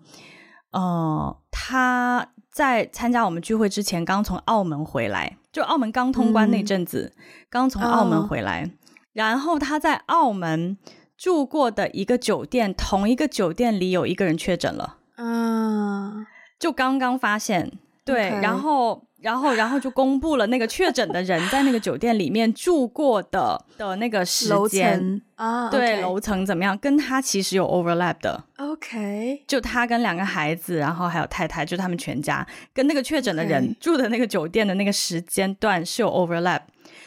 [0.72, 8.64] 呃，他在参加我们聚会之前刚从澳门回来，就澳门刚通关那阵子，嗯、刚从澳门回来。
[8.64, 8.70] 哦
[9.14, 10.76] 然后他在澳门
[11.16, 16.26] 住过的一个酒店，同一个酒店里有一个人确诊了，嗯，
[16.58, 17.72] 就刚刚发现，
[18.04, 25.22] 对.然后，然后，然后就公布了那个确诊的人在那个酒店里面住过的的那个时间。
[25.36, 26.76] 啊，对，楼层怎么样？
[26.78, 36.60] 跟他其实有 overlap 的，OK，就他跟两个孩子，然后还有太太，就他们全家跟那个确诊的人住的那个酒店的那个时间段是有 overlap。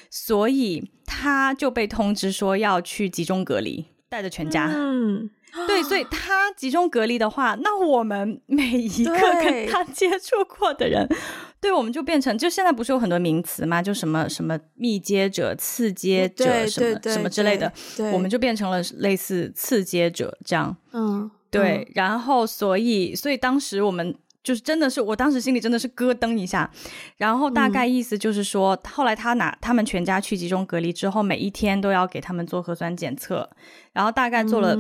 [0.10, 4.72] 所以他就被通知说要去集中隔离，带着全家。
[4.74, 5.30] 嗯，
[5.68, 11.18] 对，所以他集中隔离的话，那我们每一个跟他接触过的人，对，
[11.62, 13.82] 对，我们就变成就现在不是有很多名词嘛？
[13.82, 17.72] 就什么什么密接者、次接者，什么什么之类的，
[18.14, 20.76] 我们就变成了类似次接者这样。
[20.94, 24.16] 嗯，对，嗯、然后所以所以当时我们。
[24.48, 26.72] 就是真的是，我当时心里真的是咯噔一下，
[27.18, 33.50] 然后大概意思就是说，嗯、后来他拿他们全家去集中隔离之后，每一天都要给他们做核酸检测，
[33.92, 34.74] 然后大概做了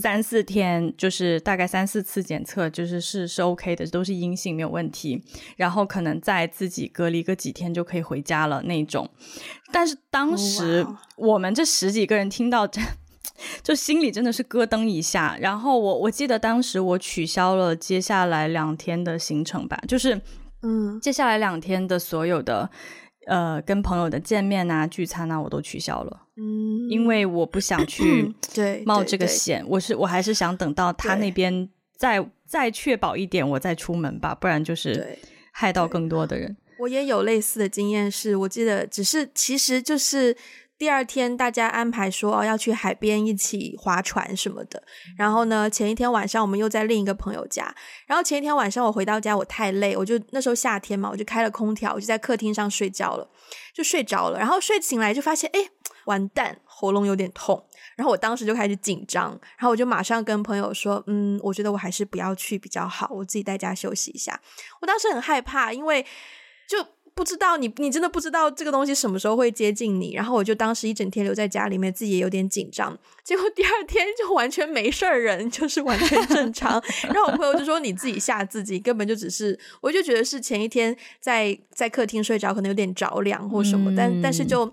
[0.00, 5.20] 三四天，嗯、就是大概三四次检测，就是是是 OK 的，都是阴性，没有问题，
[5.56, 9.10] 然后可能再自己隔离个几天就可以回家了那种。
[9.72, 10.86] 但是当时
[11.16, 12.80] 我们这十几个人听到这。
[13.62, 20.20] 就心里真的是咯噔一下，然后我我记得当时我取消了接下来两天的行程吧，就是
[20.62, 22.68] 嗯，接下来两天的所有的
[23.26, 35.18] 呃跟朋友的见面啊、聚餐啊，我都取消了，嗯，因为我不想去 对冒这个险，我是我还是想等到他那边再再确保一点，我再出门吧，不然就是
[35.52, 36.38] 害到更多的。
[36.38, 36.56] 人。
[36.78, 40.36] 我也有类似的经验，是我记得只是其实就是。
[40.80, 44.82] 第二天，大家安排说要去海边一起划船什么的。
[45.14, 47.74] 然后呢，前一天晚上我们又在另一个朋友家。
[48.06, 53.30] 然后前一天晚上我回到家，我太累，我就那时候夏天嘛，我就开了空调，我就在客厅上睡觉了，
[53.74, 54.38] 就睡着了。
[54.38, 55.60] 然后睡醒来就发现，哎，
[56.06, 57.62] 完蛋，喉咙有点痛。
[57.94, 64.40] 然后我当时就开始紧张，然后我就马上跟朋友说，嗯，我觉得我还是不要去比较好，我自己在家休息一下。
[64.80, 66.06] 我当时很害怕，因为
[66.66, 66.78] 就。
[67.20, 70.14] 不知道你，你真的不知道这个东西什么时候会接近你。
[70.14, 72.98] 然后我就当时一整天留在家里面，自己也有点紧张。
[73.22, 76.82] 结果第二天就完全没事儿，人就是完全正常。
[77.12, 83.90] 然后我朋友就说：“你自己吓自己，根本就只是……”我就觉得是前一天在在客厅睡着，可能有点着凉或什么。
[83.90, 84.72] 嗯、但但是就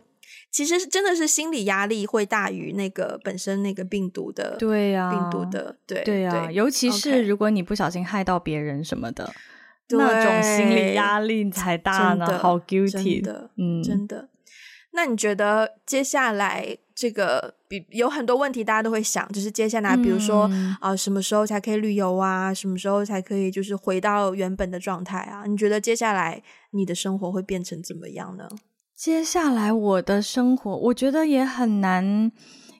[0.50, 9.34] 其实是真的是心理压力会大于那个本身那个病毒的，对呀、啊，病毒的，对对呀、啊，对尤其是如果你不小心害到别人什么的。
[9.90, 14.30] 那种心理压力才大呢，好 guilty 的，嗯，真的。
[14.94, 22.52] 那你觉得接下来这个比有很多问题，大家都会想，就是接下来，比如说啊、嗯呃，什么时候才可以旅游啊？
[22.52, 25.44] 什么时候才可以就是回到原本的状态啊？
[25.46, 28.50] 你觉得接下来你的生活会变成怎么样呢？
[28.96, 32.32] 接下来我的生活，我觉得也很难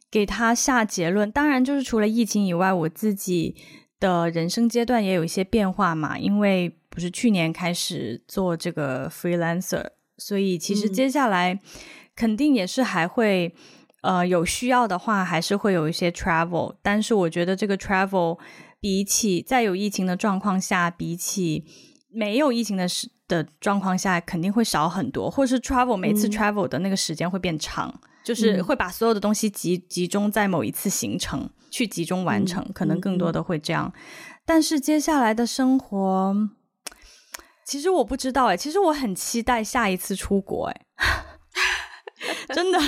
[0.10, 1.32] 给他下结论。
[1.32, 3.56] 当然，就是除了疫情以外，我自己
[4.00, 6.18] 的人生阶段也有一些变化嘛。
[6.18, 9.86] 因为不是去年开始做这个 freelancer，
[10.18, 11.60] 所以其实接下来
[12.16, 13.54] 肯定也是还会，
[14.02, 16.76] 呃，有需要的话还是会有一些 travel。
[16.82, 18.40] 但是我觉得这个 travel
[18.80, 21.64] 比起在有疫情的状况下，比起
[22.10, 23.12] 没有疫情的时。
[23.28, 33.92] 的状况下肯定会少很多，或者是 travel 每次 travel 的那个时间会变长，嗯、就是会把所有的东西集集中在某一次行程去集中完成，嗯、可能更多的会这样。
[33.94, 34.02] 嗯、
[34.46, 36.34] 但是接下来的生活，
[37.68, 40.82] 其实我不知道哎，其实我很期待下一次出国哎，
[42.56, 42.80] 真的，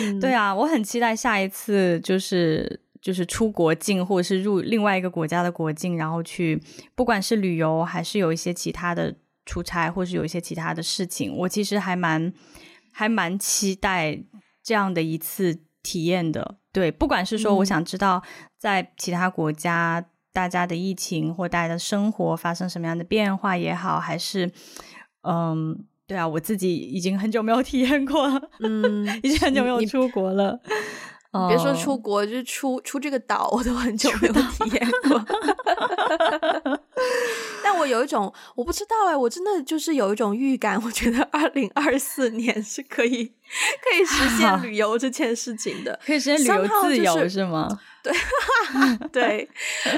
[0.00, 2.82] 嗯、对啊，我很期待下一次就是。
[3.00, 6.60] 就是出国境，或者是入另外一个国家的国境，然后去，
[6.96, 9.14] 不管是旅游还是有一些其他的
[9.46, 12.30] 出差，或是有一些其他的事情，我其实还蛮
[12.92, 14.18] 还蛮期待
[14.64, 16.56] 这样的一次体验的。
[16.72, 18.20] 对，不管是说我想知道
[18.58, 20.04] 在其他国家
[20.38, 24.48] 大家的疫情或大家的生活发生什么样的变化也好，还是
[25.28, 25.76] 嗯，
[26.06, 30.56] 对啊，我自己已经很久没有体验过了， 嗯，已经很久没有出国了。
[31.48, 35.24] 别说出国，就是出出这个岛，我都很久没有体验过。
[37.64, 47.68] 但我有一种，我不知道哎，我真的就是有一种预感，我觉得二零二四年是可以可以实现旅游这件事情的，可以实现旅游自由，就是，是吗？
[48.08, 49.48] 对， 对，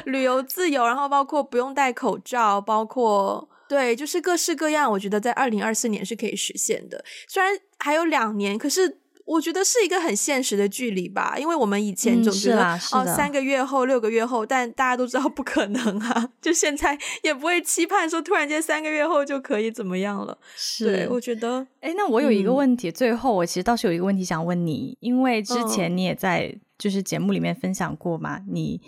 [0.04, 7.04] 旅游自由，然后包括不用戴口罩，包括对，就是各式各样，我觉得在二零二四年是可以实现的。
[7.28, 8.98] 虽然还有两年，可是。
[9.30, 16.30] 我觉得是一个很现实的距离吧，因为我们以前总觉得、嗯、哦，三个月后、六个月后，但大家都知道不可能啊。
[16.42, 20.36] 就现在也不会期盼说突然间三个月后就可以怎么样了。
[20.56, 28.80] 是，对，我觉得，哎，那我有一个问题，嗯、最后我其实倒是有一个问题想问你，因为之前你也在就是节目里面分享过嘛，你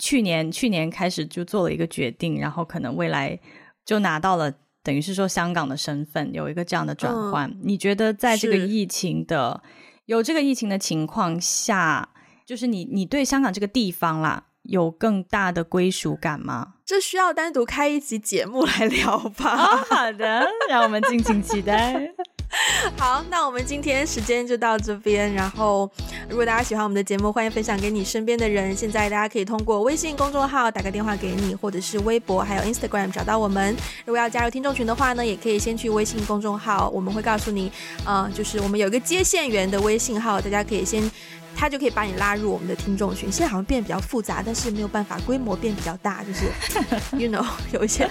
[0.00, 3.38] 去年去年开始就做了一个决定，然后可能未来
[3.84, 4.50] 就拿到了
[4.82, 7.48] 等于是说香港的身份，有一个这样的转换。
[7.48, 9.62] 嗯、你觉得在这个疫情的
[10.06, 12.08] 有这个疫情的情况下，
[12.44, 16.74] 就是你你对香港这个地方啦，有更大的归属感吗？
[16.84, 19.54] 这需要单独开一集节目来聊吧。
[19.54, 22.12] 哦，好的，让我们敬请期待。
[22.98, 25.32] 好，那我们今天时间就到这边。
[25.32, 25.90] 然后，
[26.28, 28.76] 如果大家喜欢我们的节目，欢迎分享给你身边的人。
[28.76, 33.74] 现在大家可以通过微信公众号打个电话给你，或者是微博还有 Instagram 找到我们。
[34.04, 37.72] 如果要加入听众群的话呢，也可以先去微信公众号，我们会告诉你，
[38.04, 41.10] 啊，就是我们有一个接线员的微信号，大家可以先。
[41.56, 43.30] 他就可以把你拉入我们的听众群。
[43.30, 46.46] 现在好像变得比较复杂，但是没有办法，规模变比较大，就是
[47.16, 48.08] you know 有一些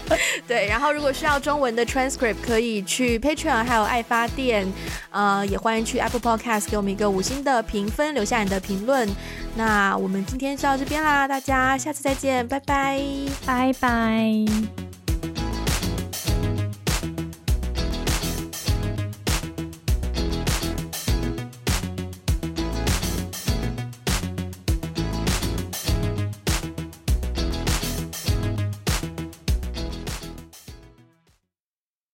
[0.47, 0.67] 对。
[0.67, 4.71] 然后如果需要中文的 transcript，可以去 Patreon，还有爱发电，
[5.09, 9.09] 呃，也欢迎去 Apple Podcast 给我们一个五星的评分，留下你的评论。
[9.55, 13.01] 那我们今天就到这边啦，大家下次再见，拜拜，
[13.45, 14.90] 拜拜。